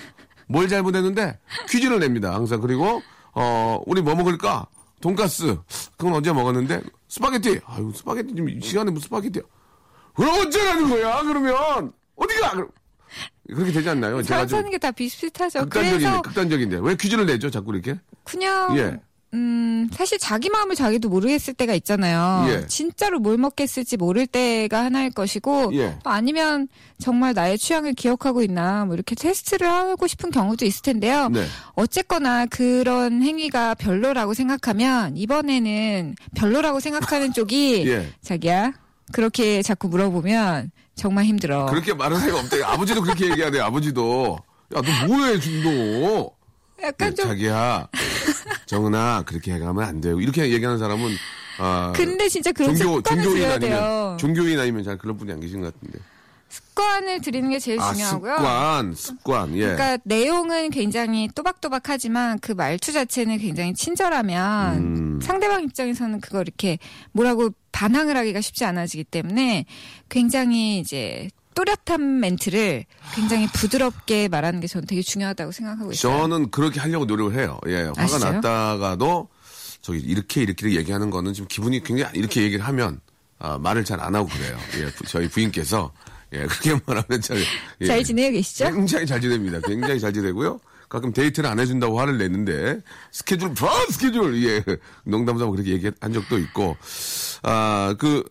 뭘 0.47 0.67
잘못했는데 0.67 1.39
퀴즈를 1.69 1.99
냅니다. 1.99 2.33
항상. 2.35 2.61
그리고, 2.61 3.01
어, 3.35 3.81
우리 3.85 4.01
뭐 4.01 4.15
먹을까? 4.15 4.65
돈가스. 5.01 5.57
그건 5.97 6.13
언제 6.15 6.31
먹었는데? 6.31 6.81
스파게티. 7.07 7.61
아유, 7.65 7.91
스파게티 7.95 8.29
지금 8.35 8.49
이 8.49 8.61
시간에 8.61 8.89
무슨 8.91 9.05
스파게티야? 9.05 9.43
그럼 10.15 10.39
언제 10.39 10.63
가는 10.63 10.89
거야? 10.89 11.21
그러면 11.23 11.93
어디가? 12.15 12.51
그럼 12.51 12.69
그렇게 13.47 13.71
되지 13.71 13.89
않나요? 13.89 14.23
사람 14.23 14.47
좀 14.47 14.57
사는 14.59 14.71
게 14.71 14.77
다 14.77 14.91
비슷비슷하죠. 14.91 15.59
극단적인데, 15.61 15.97
그래서 16.05 16.21
극단적인데. 16.21 16.77
왜 16.81 16.95
퀴즈를 16.95 17.25
내죠? 17.25 17.49
자꾸 17.51 17.73
이렇게? 17.73 17.99
그냥 18.23 18.75
예. 18.77 18.99
음, 19.35 19.89
사실 19.91 20.17
자기 20.17 20.49
마음을 20.49 20.75
자기도 20.75 21.09
모르겠을 21.09 21.53
때가 21.53 21.73
있잖아요. 21.75 22.45
예. 22.49 22.67
진짜로 22.67 23.19
뭘 23.19 23.37
먹겠을지 23.37 23.97
모를 23.97 24.25
때가 24.27 24.85
하나일 24.85 25.11
것이고, 25.11 25.71
예. 25.73 25.97
또 26.03 26.09
아니면 26.09 26.69
정말 26.99 27.33
나의 27.33 27.57
취향을 27.57 27.93
기억하고 27.93 28.41
있나, 28.43 28.85
뭐 28.85 28.95
이렇게 28.95 29.13
테스트를 29.13 29.69
하고 29.69 30.07
싶은 30.07 30.31
경우도 30.31 30.65
있을 30.65 30.81
텐데요. 30.83 31.27
네. 31.29 31.45
어쨌거나 31.73 32.45
그런 32.45 33.21
행위가 33.21 33.75
별로라고 33.75 34.33
생각하면, 34.33 35.17
이번에는 35.17 36.15
별로라고 36.35 36.79
생각하는 36.79 37.33
쪽이, 37.33 37.83
예. 37.87 38.07
자기야, 38.21 38.71
그렇게 39.11 39.61
자꾸 39.61 39.89
물어보면 39.89 40.71
정말 40.95 41.25
힘들어. 41.25 41.65
그렇게 41.65 41.93
말할 41.93 42.21
새가 42.21 42.39
없대. 42.39 42.63
아버지도 42.63 43.01
그렇게 43.01 43.29
얘기하대. 43.29 43.59
아버지도. 43.59 44.39
야, 44.75 44.81
너 44.81 45.07
뭐해, 45.07 45.39
지금 45.41 46.01
너? 46.01 46.31
약간 46.81 47.09
네, 47.09 47.15
좀 47.15 47.27
자기야, 47.29 47.87
정은아, 48.65 49.23
그렇게 49.25 49.53
해가면 49.53 49.83
안 49.83 50.01
돼요. 50.01 50.19
이렇게 50.19 50.49
얘기하는 50.49 50.79
사람은, 50.79 51.11
아. 51.59 51.93
근데 51.95 52.27
진짜 52.29 52.51
그런 52.51 52.75
종교, 52.75 52.97
습관을 52.97 53.23
종교인 53.23 53.45
아니면, 53.45 53.59
돼요. 53.59 54.17
종교인 54.19 54.59
아니면 54.59 54.83
잘 54.83 54.97
그런 54.97 55.17
분이 55.17 55.31
안 55.31 55.39
계신 55.39 55.61
것 55.61 55.73
같은데. 55.73 55.99
습관을 56.47 57.21
들이는 57.21 57.49
게 57.49 57.59
제일 57.59 57.79
아, 57.79 57.91
중요하고요. 57.91 58.35
습관, 58.35 58.93
습관, 58.93 59.55
예. 59.55 59.61
그러니까 59.61 59.97
내용은 60.03 60.69
굉장히 60.69 61.27
또박또박하지만 61.33 62.39
그 62.39 62.51
말투 62.51 62.93
자체는 62.93 63.39
굉장히 63.39 63.73
친절하면 63.73 64.77
음. 64.77 65.19
상대방 65.21 65.63
입장에서는 65.63 66.21
그걸 66.21 66.41
이렇게 66.41 66.77
뭐라고 67.11 67.49
반항을 67.71 68.15
하기가 68.15 68.41
쉽지 68.41 68.63
않아지기 68.63 69.05
때문에 69.05 69.65
굉장히 70.09 70.79
이제 70.79 71.29
또렷한 71.55 72.19
멘트를 72.19 72.85
굉장히 73.15 73.47
부드럽게 73.47 74.27
말하는 74.27 74.59
게 74.59 74.67
저는 74.67 74.85
되게 74.87 75.01
중요하다고 75.01 75.51
생각하고 75.51 75.91
있어요. 75.91 76.19
저는 76.19 76.51
그렇게 76.51 76.79
하려고 76.79 77.05
노력을 77.05 77.33
해요. 77.39 77.59
예, 77.67 77.83
화가 77.83 78.01
아, 78.01 78.05
진짜요? 78.07 78.31
났다가도 78.33 79.29
저기 79.81 79.99
이렇게 79.99 80.41
이렇게 80.43 80.71
얘기하는 80.75 81.09
거는 81.09 81.33
좀 81.33 81.47
기분이 81.47 81.81
굉장히 81.83 82.17
이렇게 82.19 82.41
얘기를 82.43 82.63
하면 82.65 82.99
아, 83.39 83.57
말을 83.57 83.83
잘 83.85 83.99
안 83.99 84.15
하고 84.15 84.27
그래요. 84.29 84.57
예, 84.79 84.85
부- 84.91 85.05
저희 85.07 85.27
부인께서 85.29 85.91
예, 86.33 86.39
그렇게 86.45 86.79
말하면 86.85 87.21
잘, 87.21 87.37
예, 87.81 87.85
잘 87.85 88.03
지내고 88.03 88.33
계시죠? 88.33 88.65
굉장히 88.73 89.05
잘 89.05 89.21
지냅니다. 89.21 89.59
굉장히 89.65 89.99
잘 89.99 90.11
지내고요. 90.13 90.59
가끔 90.89 91.11
데이트를 91.13 91.49
안 91.49 91.59
해준다고 91.59 91.99
화를 91.99 92.17
내는데 92.17 92.79
스케줄 93.11 93.53
봐 93.55 93.67
스케줄 93.89 94.43
예 94.43 94.63
농담삼아 95.03 95.49
그렇게 95.51 95.71
얘기한 95.71 95.93
적도 96.13 96.37
있고 96.37 96.77
아그 97.41 98.23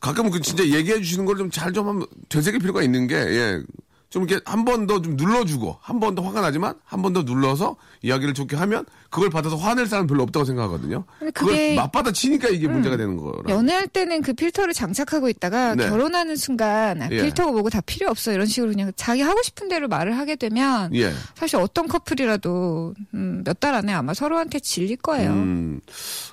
가끔은 0.00 0.30
그 0.30 0.40
진짜 0.40 0.64
얘기해 0.64 1.00
주시는 1.00 1.24
걸 1.26 1.36
좀잘좀 1.38 2.06
되새길 2.28 2.60
필요가 2.60 2.82
있는 2.82 3.06
게 3.06 3.14
예. 3.16 3.62
좀 4.10 4.24
이렇게 4.26 4.42
한 4.44 4.64
번 4.64 4.88
더 4.88 5.00
좀 5.00 5.14
눌러주고 5.14 5.76
한 5.80 6.00
번 6.00 6.16
더 6.16 6.22
화가 6.22 6.40
나지만 6.40 6.74
한 6.84 7.00
번 7.00 7.12
더 7.12 7.22
눌러서 7.22 7.76
이야기를 8.02 8.34
좋게 8.34 8.56
하면 8.56 8.84
그걸 9.08 9.30
받아서 9.30 9.54
화낼 9.56 9.86
사람 9.86 10.04
은 10.04 10.06
별로 10.08 10.24
없다고 10.24 10.44
생각하거든요. 10.46 11.04
그걸 11.32 11.54
음. 11.54 11.76
맞받아 11.76 12.10
치니까 12.10 12.48
이게 12.48 12.66
문제가 12.66 12.96
되는 12.96 13.16
거라. 13.16 13.42
연애할 13.48 13.86
때는 13.86 14.22
그 14.22 14.32
필터를 14.32 14.74
장착하고 14.74 15.28
있다가 15.28 15.76
네. 15.76 15.88
결혼하는 15.88 16.34
순간 16.34 17.00
아, 17.02 17.08
예. 17.12 17.22
필터가 17.22 17.52
뭐고 17.52 17.70
다 17.70 17.80
필요 17.86 18.08
없어 18.10 18.32
이런 18.32 18.46
식으로 18.46 18.72
그냥 18.72 18.90
자기 18.96 19.20
하고 19.22 19.40
싶은 19.44 19.68
대로 19.68 19.86
말을 19.86 20.18
하게 20.18 20.34
되면 20.34 20.92
예. 20.96 21.12
사실 21.36 21.56
어떤 21.58 21.86
커플이라도 21.86 22.94
음, 23.14 23.42
몇 23.44 23.60
달 23.60 23.74
안에 23.74 23.92
아마 23.92 24.12
서로한테 24.14 24.58
질릴 24.58 24.96
거예요. 24.96 25.30
음, 25.30 25.80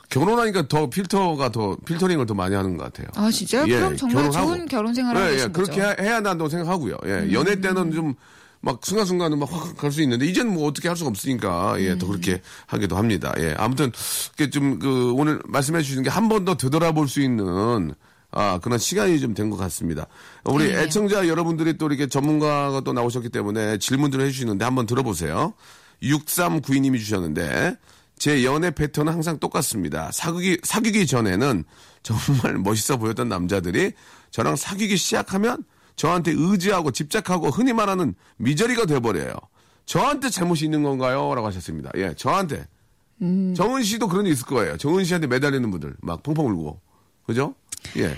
결혼하니까 0.10 0.68
더 0.68 0.90
필터가 0.90 1.52
더 1.52 1.76
필터링을 1.86 2.26
더 2.26 2.34
많이 2.34 2.56
하는 2.56 2.78
것 2.78 2.86
같아요. 2.86 3.08
아 3.16 3.30
진짜요? 3.30 3.66
예, 3.68 3.76
그럼 3.78 3.98
정말 3.98 4.24
결혼하고. 4.24 4.48
좋은 4.48 4.66
결혼 4.68 4.94
생활을 4.94 5.22
예, 5.22 5.26
예, 5.26 5.32
거죠. 5.32 5.46
음. 5.48 5.54
그렇게 5.54 5.82
해, 5.82 6.08
야 6.10 6.16
한다고 6.16 6.50
생각하고요. 6.50 6.98
예, 7.06 7.32
연애 7.34 7.60
때는 7.60 7.92
좀 7.92 8.16
막 8.60 8.80
순간순간은 8.84 9.38
막 9.38 9.52
확 9.54 9.78
갈 9.78 9.92
수 9.92 10.02
있는데 10.02 10.26
이제는 10.26 10.52
뭐 10.52 10.68
어떻게 10.68 10.88
할 10.88 10.98
수가 10.98 11.10
없으니까 11.10 11.76
예, 11.80 11.98
더 11.98 12.08
음. 12.08 12.10
그렇게 12.12 12.42
하기도 12.66 12.98
합니다. 12.98 13.34
예, 13.38 13.54
아무튼 13.58 13.92
이렇게 14.38 14.50
좀그 14.50 15.14
오늘 15.14 15.40
말씀해 15.46 15.82
주시는 15.84 16.04
게한 16.04 16.28
번 16.28 16.44
더 16.44 16.56
되돌아볼 16.56 17.08
수 17.08 17.22
있는 17.22 17.94
아, 18.32 18.60
그런 18.60 18.80
시간이 18.80 19.20
좀 19.20 19.34
된 19.36 19.50
것 19.52 19.58
같습니다. 19.58 20.08
우리 20.44 20.68
네. 20.74 20.82
애청자 20.84 21.28
여러분들이 21.28 21.78
또 21.78 21.86
이렇게 21.88 22.08
전문가가 22.08 22.82
또 22.82 22.94
나오셨기 22.94 23.30
때문에 23.30 23.78
질문들을 23.78 24.26
해주시는데 24.26 24.66
한번 24.66 24.86
들어보세요. 24.88 25.54
6392님이 26.04 26.98
주셨는데, 27.00 27.76
제 28.18 28.44
연애 28.44 28.72
패턴은 28.72 29.14
항상 29.14 29.40
똑같습니다. 29.40 30.10
사귀기, 30.12 30.60
사귀기 30.64 31.08
전에는 31.08 31.64
정말 32.04 32.58
멋있어 32.64 32.98
보였던 32.98 33.30
남자들이 33.30 33.92
저랑 34.32 34.56
사귀기 34.56 34.98
시작하면 34.98 35.64
저한테 35.96 36.32
의지하고 36.36 36.92
집착하고 36.92 37.50
흔히 37.50 37.74
말하는 37.74 38.16
미저리가 38.38 38.86
돼버려요. 38.86 39.34
저한테 39.86 40.30
잘못이 40.30 40.66
있는 40.66 40.84
건가요? 40.84 41.34
라고 41.34 41.48
하셨습니다. 41.48 41.92
예, 41.96 42.14
저한테. 42.14 42.68
음. 43.22 43.54
정은 43.56 43.84
씨도 43.84 44.08
그런 44.08 44.26
일 44.26 44.34
있을 44.34 44.46
거예요. 44.46 44.78
정은 44.78 45.04
씨한테 45.04 45.28
매달리는 45.28 45.70
분들 45.72 45.96
막 46.02 46.22
펑펑 46.24 46.46
울고. 46.48 46.80
그죠? 47.26 47.56
예. 47.98 48.16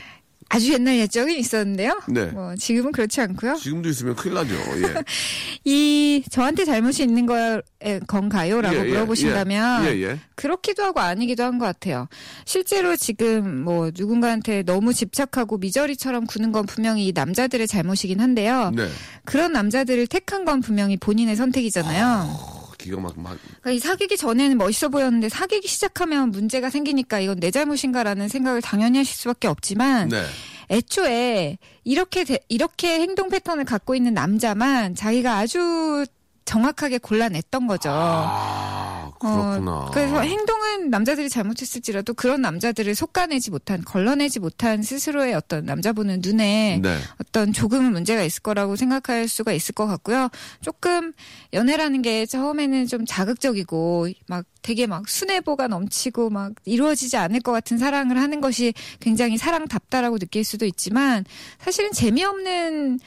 아주 0.51 0.73
옛날 0.73 0.97
옛적은 0.97 1.31
있었는데요. 1.35 2.01
네. 2.07 2.25
뭐 2.25 2.55
지금은 2.55 2.91
그렇지 2.91 3.21
않고요. 3.21 3.55
지금도 3.55 3.87
있으면 3.89 4.15
큰일 4.15 4.33
나죠. 4.33 4.55
예. 4.55 4.95
이 5.63 6.23
저한테 6.31 6.65
잘못이 6.65 7.03
있는 7.03 7.25
거 7.27 7.61
건가요?라고 8.07 8.75
예, 8.75 8.79
예, 8.79 8.83
물어보신다면 8.83 9.85
예, 9.85 10.01
예. 10.01 10.19
그렇기도 10.35 10.83
하고 10.83 10.99
아니기도 10.99 11.43
한 11.43 11.59
것 11.59 11.65
같아요. 11.65 12.07
실제로 12.45 12.95
지금 12.95 13.63
뭐 13.63 13.91
누군가한테 13.95 14.63
너무 14.63 14.93
집착하고 14.93 15.57
미저리처럼 15.57 16.25
구는 16.25 16.51
건 16.53 16.65
분명히 16.65 17.07
이 17.07 17.11
남자들의 17.13 17.67
잘못이긴 17.67 18.19
한데요. 18.21 18.71
네. 18.75 18.87
그런 19.25 19.51
남자들을 19.51 20.07
택한 20.07 20.45
건 20.45 20.61
분명히 20.61 20.95
본인의 20.97 21.35
선택이잖아요. 21.35 22.29
어, 22.29 22.58
기가 22.79 22.99
막, 22.99 23.13
막, 23.19 23.37
그러니까 23.61 23.71
이 23.71 23.79
사귀기 23.79 24.15
전에는 24.17 24.57
멋있어 24.57 24.89
보였는데 24.89 25.29
사귀기 25.29 25.67
시작하면 25.67 26.31
문제가 26.31 26.69
생기니까 26.69 27.19
이건 27.19 27.39
내 27.39 27.51
잘못인가라는 27.51 28.29
생각을 28.29 28.61
당연히 28.61 28.97
하실 28.99 29.15
수밖에 29.15 29.47
없지만 29.47 30.09
네. 30.09 30.23
애초에 30.71 31.57
이렇게 31.83 32.23
대- 32.23 32.39
이렇게 32.47 32.99
행동 33.01 33.29
패턴을 33.29 33.65
갖고 33.65 33.95
있는 33.95 34.13
남자만 34.13 34.95
자기가 34.95 35.37
아주 35.37 36.05
정확하게 36.45 36.99
골라냈던 36.99 37.67
거죠. 37.67 37.89
아, 37.91 38.78
그렇구나. 39.19 39.71
어, 39.71 39.91
그래서 39.91 40.21
행동은 40.21 40.89
남자들이 40.89 41.29
잘못했을지라도 41.29 42.13
그런 42.13 42.41
남자들을 42.41 42.95
속아내지 42.95 43.51
못한, 43.51 43.83
걸러내지 43.83 44.39
못한 44.39 44.81
스스로의 44.81 45.33
어떤 45.33 45.65
남자분은 45.65 46.21
눈에 46.23 46.79
네. 46.81 46.97
어떤 47.19 47.51
조금은 47.51 47.91
문제가 47.91 48.23
있을 48.23 48.41
거라고 48.41 48.75
생각할 48.75 49.27
수가 49.27 49.51
있을 49.51 49.75
것 49.75 49.85
같고요. 49.87 50.29
조금 50.61 51.13
연애라는 51.53 52.01
게 52.01 52.25
처음에는 52.25 52.87
좀 52.87 53.05
자극적이고 53.05 54.07
막 54.27 54.45
되게 54.61 54.87
막 54.87 55.07
순애보가 55.07 55.67
넘치고 55.67 56.29
막 56.29 56.53
이루어지지 56.65 57.17
않을 57.17 57.41
것 57.41 57.51
같은 57.51 57.77
사랑을 57.77 58.19
하는 58.19 58.41
것이 58.41 58.73
굉장히 58.99 59.37
사랑답다라고 59.37 60.17
느낄 60.17 60.43
수도 60.43 60.65
있지만 60.65 61.25
사실은 61.59 61.91
재미없는 61.91 62.99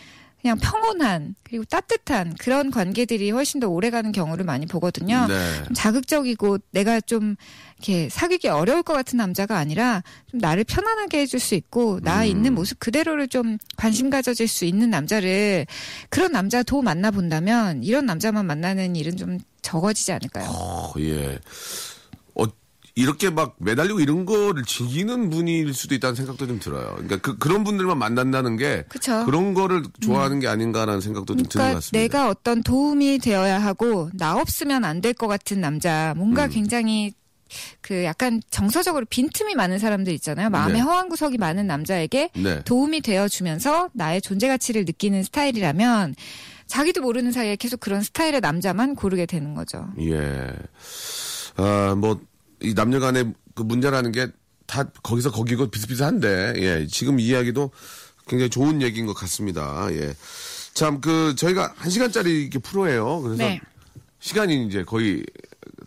그냥 0.43 0.59
평온한 0.59 1.37
그리고 1.45 1.65
따뜻한 1.65 2.35
그런 2.35 2.73
관계들이 2.73 3.31
훨씬 3.31 3.61
더 3.61 3.69
오래가는 3.69 4.11
경우를 4.11 4.45
많이 4.45 4.67
보거든요. 4.67 5.27
네. 5.29 5.65
좀 5.65 5.75
자극적이고 5.75 6.59
내가 6.73 7.01
좀 7.01 7.37
이렇게 7.79 8.09
사귀기 8.09 8.49
어려울 8.49 8.83
것 8.83 8.93
같은 8.93 9.17
남자가 9.17 9.57
아니라 9.57 10.03
좀 10.27 10.41
나를 10.41 10.65
편안하게 10.65 11.21
해줄 11.21 11.39
수 11.39 11.55
있고 11.55 12.01
나 12.01 12.23
음. 12.23 12.27
있는 12.27 12.55
모습 12.55 12.81
그대로를 12.81 13.29
좀 13.29 13.57
관심 13.77 14.11
가져질 14.11 14.49
수 14.49 14.65
있는 14.65 14.91
남자를 14.91 15.65
그런 16.11 16.33
남자 16.33 16.65
도 16.65 16.83
만나 16.83 17.13
본다면 17.13 17.85
이런 17.85 18.05
남자만 18.05 18.45
만나는 18.45 18.97
일은 18.97 19.17
좀 19.17 19.39
적어지지 19.63 20.11
않을까요? 20.11 20.49
어, 20.49 20.93
예. 20.99 21.39
어, 22.93 23.03
이렇게 23.03 23.31
막 23.31 23.57
매달리고 23.59 24.01
이런 24.01 24.27
거를 24.27 24.65
즐기는 24.65 25.31
분일 25.31 25.73
수도 25.75 25.95
있다는 25.95 26.15
생각도 26.15 26.47
좀 26.47 26.59
들어요. 26.61 26.93
그러니까 26.95 27.17
그, 27.19 27.39
그런 27.39 27.65
분들만 27.65 27.99
만난다는 27.99 28.57
게 28.57 28.85
그쵸. 28.89 29.25
그런 29.25 29.55
거를 29.55 29.83
좋아하는 30.01 30.41
게 30.41 30.49
아닌가라는 30.49 31.01
생각도 31.01 31.35
좀 31.35 31.45
드는 31.45 31.49
것 31.49 31.53
그러니까 31.53 31.75
같습니다. 31.79 32.03
내가 32.03 32.29
어떤 32.29 32.63
도움이 32.63 33.19
되어야 33.19 33.59
하고 33.59 34.11
나 34.15 34.37
없으면 34.37 34.85
안 34.85 35.01
될 35.01 35.15
것 35.15 35.27
같은 35.27 35.61
남자 35.61 36.13
음. 36.15 36.19
뭔가 36.19 36.47
굉장히 36.49 37.13
그 37.81 38.05
약간 38.05 38.41
정서적으로 38.51 39.05
빈틈이 39.05 39.55
많은 39.55 39.79
사람들 39.79 40.13
있잖아요. 40.15 40.49
마음에 40.49 40.75
네. 40.75 40.81
허황 40.81 41.09
구석이 41.09 41.39
많은 41.39 41.67
남자에게 41.67 42.31
네. 42.35 42.63
도움이 42.65 43.01
되어 43.03 43.29
주면서 43.29 43.91
나의 43.95 44.23
존재 44.23 44.49
가치를 44.49 44.85
느끼는 44.87 45.23
스타일이라면 45.25 46.15
자기도 46.67 47.03
모르는 47.03 47.33
사이에 47.33 47.57
계속 47.57 47.81
그런 47.81 48.01
스타일의 48.03 48.41
남자만 48.41 48.95
고르게 48.95 49.27
되는 49.27 49.55
거죠. 49.55 49.89
예. 50.01 50.49
아, 51.57 51.95
뭐, 51.99 52.19
이 52.63 52.75
남녀 52.75 53.01
간의 53.01 53.33
그 53.55 53.63
문제라는 53.63 54.13
게 54.13 54.29
다 54.67 54.85
거기서 55.03 55.33
거기고 55.33 55.67
비슷비슷한데, 55.71 56.55
예. 56.57 56.87
지금 56.87 57.21
이야기도 57.21 57.73
굉장히 58.27 58.49
좋은 58.49 58.81
얘기인 58.81 59.05
것 59.05 59.13
같습니다. 59.13 59.87
예. 59.91 60.15
참, 60.73 61.01
그, 61.03 61.35
저희가 61.37 61.75
한 61.77 61.91
시간짜리 61.91 62.43
이렇게 62.43 62.59
프로예요. 62.59 63.21
그래서 63.21 63.43
네. 63.43 63.61
시간이 64.21 64.67
이제 64.67 64.83
거의 64.85 65.25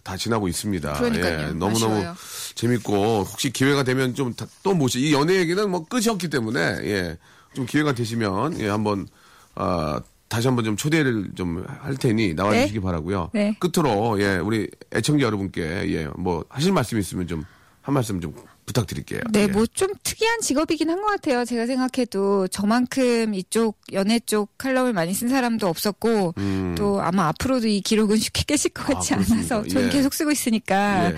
다 0.03 0.17
지나고 0.17 0.47
있습니다. 0.47 0.93
그러니까요. 0.93 1.39
예. 1.47 1.53
너무너무 1.53 1.95
아쉬워요. 1.95 2.15
재밌고, 2.53 3.23
혹시 3.23 3.49
기회가 3.49 3.81
되면 3.83 4.13
좀 4.13 4.35
또 4.61 4.73
모시, 4.75 4.99
이 4.99 5.13
연애 5.13 5.35
얘기는 5.37 5.67
뭐 5.67 5.85
끝이 5.85 6.07
없기 6.09 6.29
때문에, 6.29 6.59
예. 6.59 7.17
좀 7.55 7.65
기회가 7.65 7.93
되시면, 7.95 8.59
예, 8.59 8.67
한번, 8.67 9.07
아, 9.55 9.99
다시 10.27 10.47
한번 10.47 10.65
좀 10.65 10.75
초대를 10.75 11.31
좀 11.35 11.65
할 11.81 11.95
테니 11.97 12.33
나와주시기 12.33 12.79
네. 12.79 12.83
바라고요 12.83 13.29
네. 13.33 13.55
끝으로 13.59 14.19
예 14.21 14.37
우리 14.37 14.69
애청자 14.93 15.25
여러분께 15.25 15.89
예뭐 15.89 16.45
하실 16.49 16.71
말씀 16.73 16.97
있으면 16.99 17.27
좀 17.27 17.45
한 17.85 17.93
말씀 17.93 18.19
좀 18.19 18.33
부탁드릴게요. 18.65 19.19
네, 19.31 19.41
예. 19.43 19.47
뭐좀 19.47 19.89
특이한 20.01 20.41
직업이긴 20.41 20.89
한 20.89 20.99
것 21.03 21.05
같아요. 21.05 21.45
제가 21.45 21.67
생각해도 21.67 22.47
저만큼 22.47 23.35
이쪽 23.35 23.77
연애 23.93 24.17
쪽 24.17 24.57
칼럼을 24.57 24.91
많이 24.91 25.13
쓴 25.13 25.29
사람도 25.29 25.67
없었고 25.67 26.33
또 26.75 26.99
아마 26.99 27.27
앞으로도 27.27 27.67
이 27.67 27.81
기록은 27.81 28.17
쉽게 28.17 28.41
깨질 28.47 28.71
것 28.73 28.87
같지 28.87 29.13
음. 29.13 29.19
아? 29.19 29.23
않아서 29.33 29.63
저는 29.67 29.89
예. 29.89 29.91
계속 29.91 30.15
쓰고 30.15 30.31
있으니까. 30.31 31.11
예. 31.11 31.15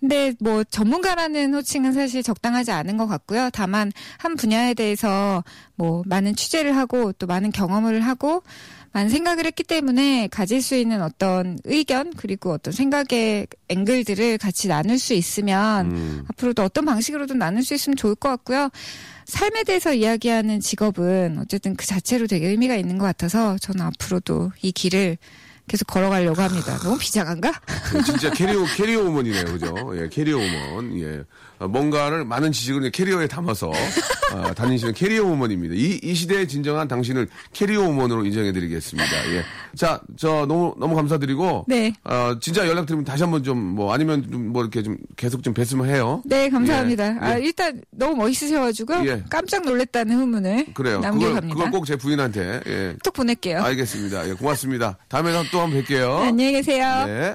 근데 0.00 0.34
뭐 0.40 0.64
전문가라는 0.64 1.54
호칭은 1.54 1.92
사실 1.92 2.22
적당하지 2.22 2.72
않은 2.72 2.96
것 2.96 3.06
같고요. 3.06 3.50
다만 3.52 3.92
한 4.18 4.34
분야에 4.34 4.74
대해서 4.74 5.44
뭐 5.76 6.02
많은 6.06 6.34
취재를 6.34 6.76
하고 6.76 7.12
또 7.12 7.26
많은 7.26 7.52
경험을 7.52 8.00
하고 8.00 8.42
많은 8.92 9.08
생각을 9.08 9.46
했기 9.46 9.62
때문에 9.62 10.28
가질 10.28 10.62
수 10.62 10.74
있는 10.74 11.00
어떤 11.00 11.58
의견 11.64 12.12
그리고 12.16 12.52
어떤 12.52 12.72
생각의 12.72 13.46
앵글들을 13.68 14.38
같이 14.38 14.66
나눌 14.66 14.98
수 14.98 15.14
있으면 15.14 15.92
음. 15.92 16.24
앞으로도 16.30 16.64
어떤 16.64 16.86
방식으로든 16.86 17.38
나눌 17.38 17.62
수 17.62 17.74
있으면 17.74 17.96
좋을 17.96 18.16
것 18.16 18.30
같고요. 18.30 18.70
삶에 19.26 19.62
대해서 19.62 19.94
이야기하는 19.94 20.58
직업은 20.60 21.38
어쨌든 21.38 21.76
그 21.76 21.86
자체로 21.86 22.26
되게 22.26 22.48
의미가 22.48 22.74
있는 22.74 22.98
것 22.98 23.04
같아서 23.04 23.58
저는 23.58 23.82
앞으로도 23.82 24.50
이 24.62 24.72
길을 24.72 25.18
계속 25.70 25.84
걸어가려고 25.86 26.42
합니다. 26.42 26.76
너무 26.82 26.98
비장한가? 26.98 27.52
예, 27.94 28.02
진짜 28.02 28.28
캐리어 28.30 28.64
캐리어 28.76 29.02
우먼이네요, 29.02 29.44
그죠? 29.44 29.92
예, 29.94 30.08
캐리어 30.08 30.36
우먼. 30.36 30.98
예, 30.98 31.18
어, 31.20 31.24
뭔가를 31.66 32.24
많은 32.24 32.52
지식을 32.52 32.90
캐리어에 32.90 33.26
담아서 33.26 33.68
어, 33.70 33.72
다니시는 34.54 34.94
캐리어 34.94 35.24
우먼입니다. 35.24 35.74
이, 35.74 35.98
이 36.02 36.14
시대의 36.14 36.46
진정한 36.48 36.86
당신을 36.88 37.28
캐리어 37.52 37.82
우먼으로 37.82 38.24
인정해드리겠습니다. 38.24 39.32
예, 39.34 39.42
자, 39.76 40.00
저 40.16 40.46
너무 40.46 40.74
너무 40.78 40.94
감사드리고, 40.94 41.64
네. 41.68 41.92
어, 42.04 42.36
진짜 42.40 42.66
연락드리면 42.68 43.04
다시 43.04 43.22
한번 43.22 43.42
좀 43.42 43.58
뭐 43.60 43.92
아니면 43.92 44.22
좀 44.30 44.50
뭐 44.52 44.62
이렇게 44.62 44.82
좀 44.82 44.96
계속 45.16 45.42
좀 45.42 45.52
뵀으면 45.54 45.86
해요. 45.86 46.22
네, 46.24 46.48
감사합니다. 46.48 47.06
예, 47.14 47.18
아, 47.20 47.38
예. 47.38 47.42
일단 47.44 47.80
너무 47.90 48.16
멋있으셔가지고 48.16 49.06
예. 49.06 49.22
깜짝 49.30 49.64
놀랐다는 49.64 50.16
후문을 50.16 50.66
그래요. 50.74 51.00
남겨갑니다. 51.00 51.54
그걸 51.54 51.70
꼭 51.70 51.84
제 51.84 51.96
부인한테. 51.96 52.60
예. 52.66 52.96
톡 53.04 53.12
보낼게요. 53.14 53.62
알겠습니다. 53.62 54.28
예, 54.28 54.32
고맙습니다. 54.34 54.96
다음에 55.08 55.32
또 55.50 55.60
한번 55.60 55.80
뵐게요. 55.82 56.20
네, 56.22 56.28
안녕히 56.28 56.52
계세요. 56.52 57.04
네. 57.06 57.34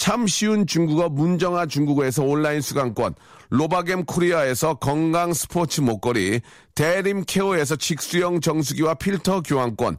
참 0.00 0.26
쉬운 0.26 0.66
중국어 0.66 1.10
문정아 1.10 1.66
중국어에서 1.66 2.24
온라인 2.24 2.62
수강권, 2.62 3.14
로바겜 3.50 4.06
코리아에서 4.06 4.76
건강 4.76 5.34
스포츠 5.34 5.82
목걸이, 5.82 6.40
대림 6.74 7.24
케어에서 7.26 7.76
직수형 7.76 8.40
정수기와 8.40 8.94
필터 8.94 9.42
교환권, 9.42 9.98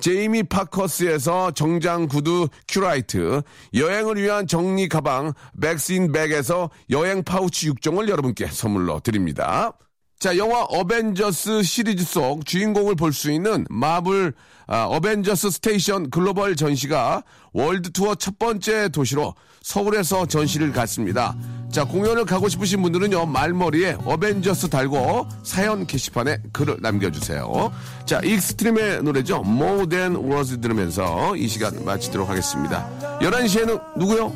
제이미 0.00 0.42
파커스에서 0.42 1.52
정장 1.52 2.08
구두 2.08 2.48
큐라이트, 2.68 3.42
여행을 3.74 4.16
위한 4.16 4.46
정리 4.46 4.88
가방 4.88 5.32
백스인 5.60 6.12
백에서 6.12 6.70
여행 6.90 7.22
파우치 7.22 7.70
6종을 7.70 8.08
여러분께 8.08 8.46
선물로 8.46 9.00
드립니다. 9.00 9.72
자, 10.18 10.36
영화 10.36 10.60
어벤져스 10.64 11.62
시리즈 11.62 12.04
속 12.04 12.44
주인공을 12.44 12.94
볼 12.94 13.12
수 13.12 13.30
있는 13.30 13.64
마블 13.70 14.34
아, 14.66 14.84
어벤져스 14.84 15.50
스테이션 15.50 16.10
글로벌 16.10 16.56
전시가 16.56 17.22
world 17.52 17.90
tour 17.90 18.14
첫 18.14 18.38
번째 18.38 18.90
도시로 18.90 19.34
서울에서 19.62 20.26
전시를 20.26 20.72
갖습니다. 20.72 21.34
자, 21.70 21.84
공연을 21.84 22.24
가고 22.24 22.48
싶으신 22.48 22.82
분들은요, 22.82 23.26
말머리에 23.26 23.98
어벤져스 24.04 24.70
달고 24.70 25.28
사연 25.44 25.86
게시판에 25.86 26.38
글을 26.52 26.78
남겨주세요. 26.80 27.72
자, 28.06 28.20
익스트림의 28.24 29.02
노래죠. 29.04 29.42
More 29.46 29.88
Than 29.88 30.16
Words 30.16 30.60
들으면서 30.60 31.36
이 31.36 31.46
시간 31.46 31.84
마치도록 31.84 32.28
하겠습니다. 32.28 32.88
11시에는 33.20 33.98
누구요? 33.98 34.32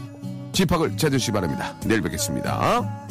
집합을 0.52 0.96
찾으시기 0.96 1.32
바랍니다. 1.32 1.74
내일 1.84 2.00
뵙겠습니다. 2.02 3.03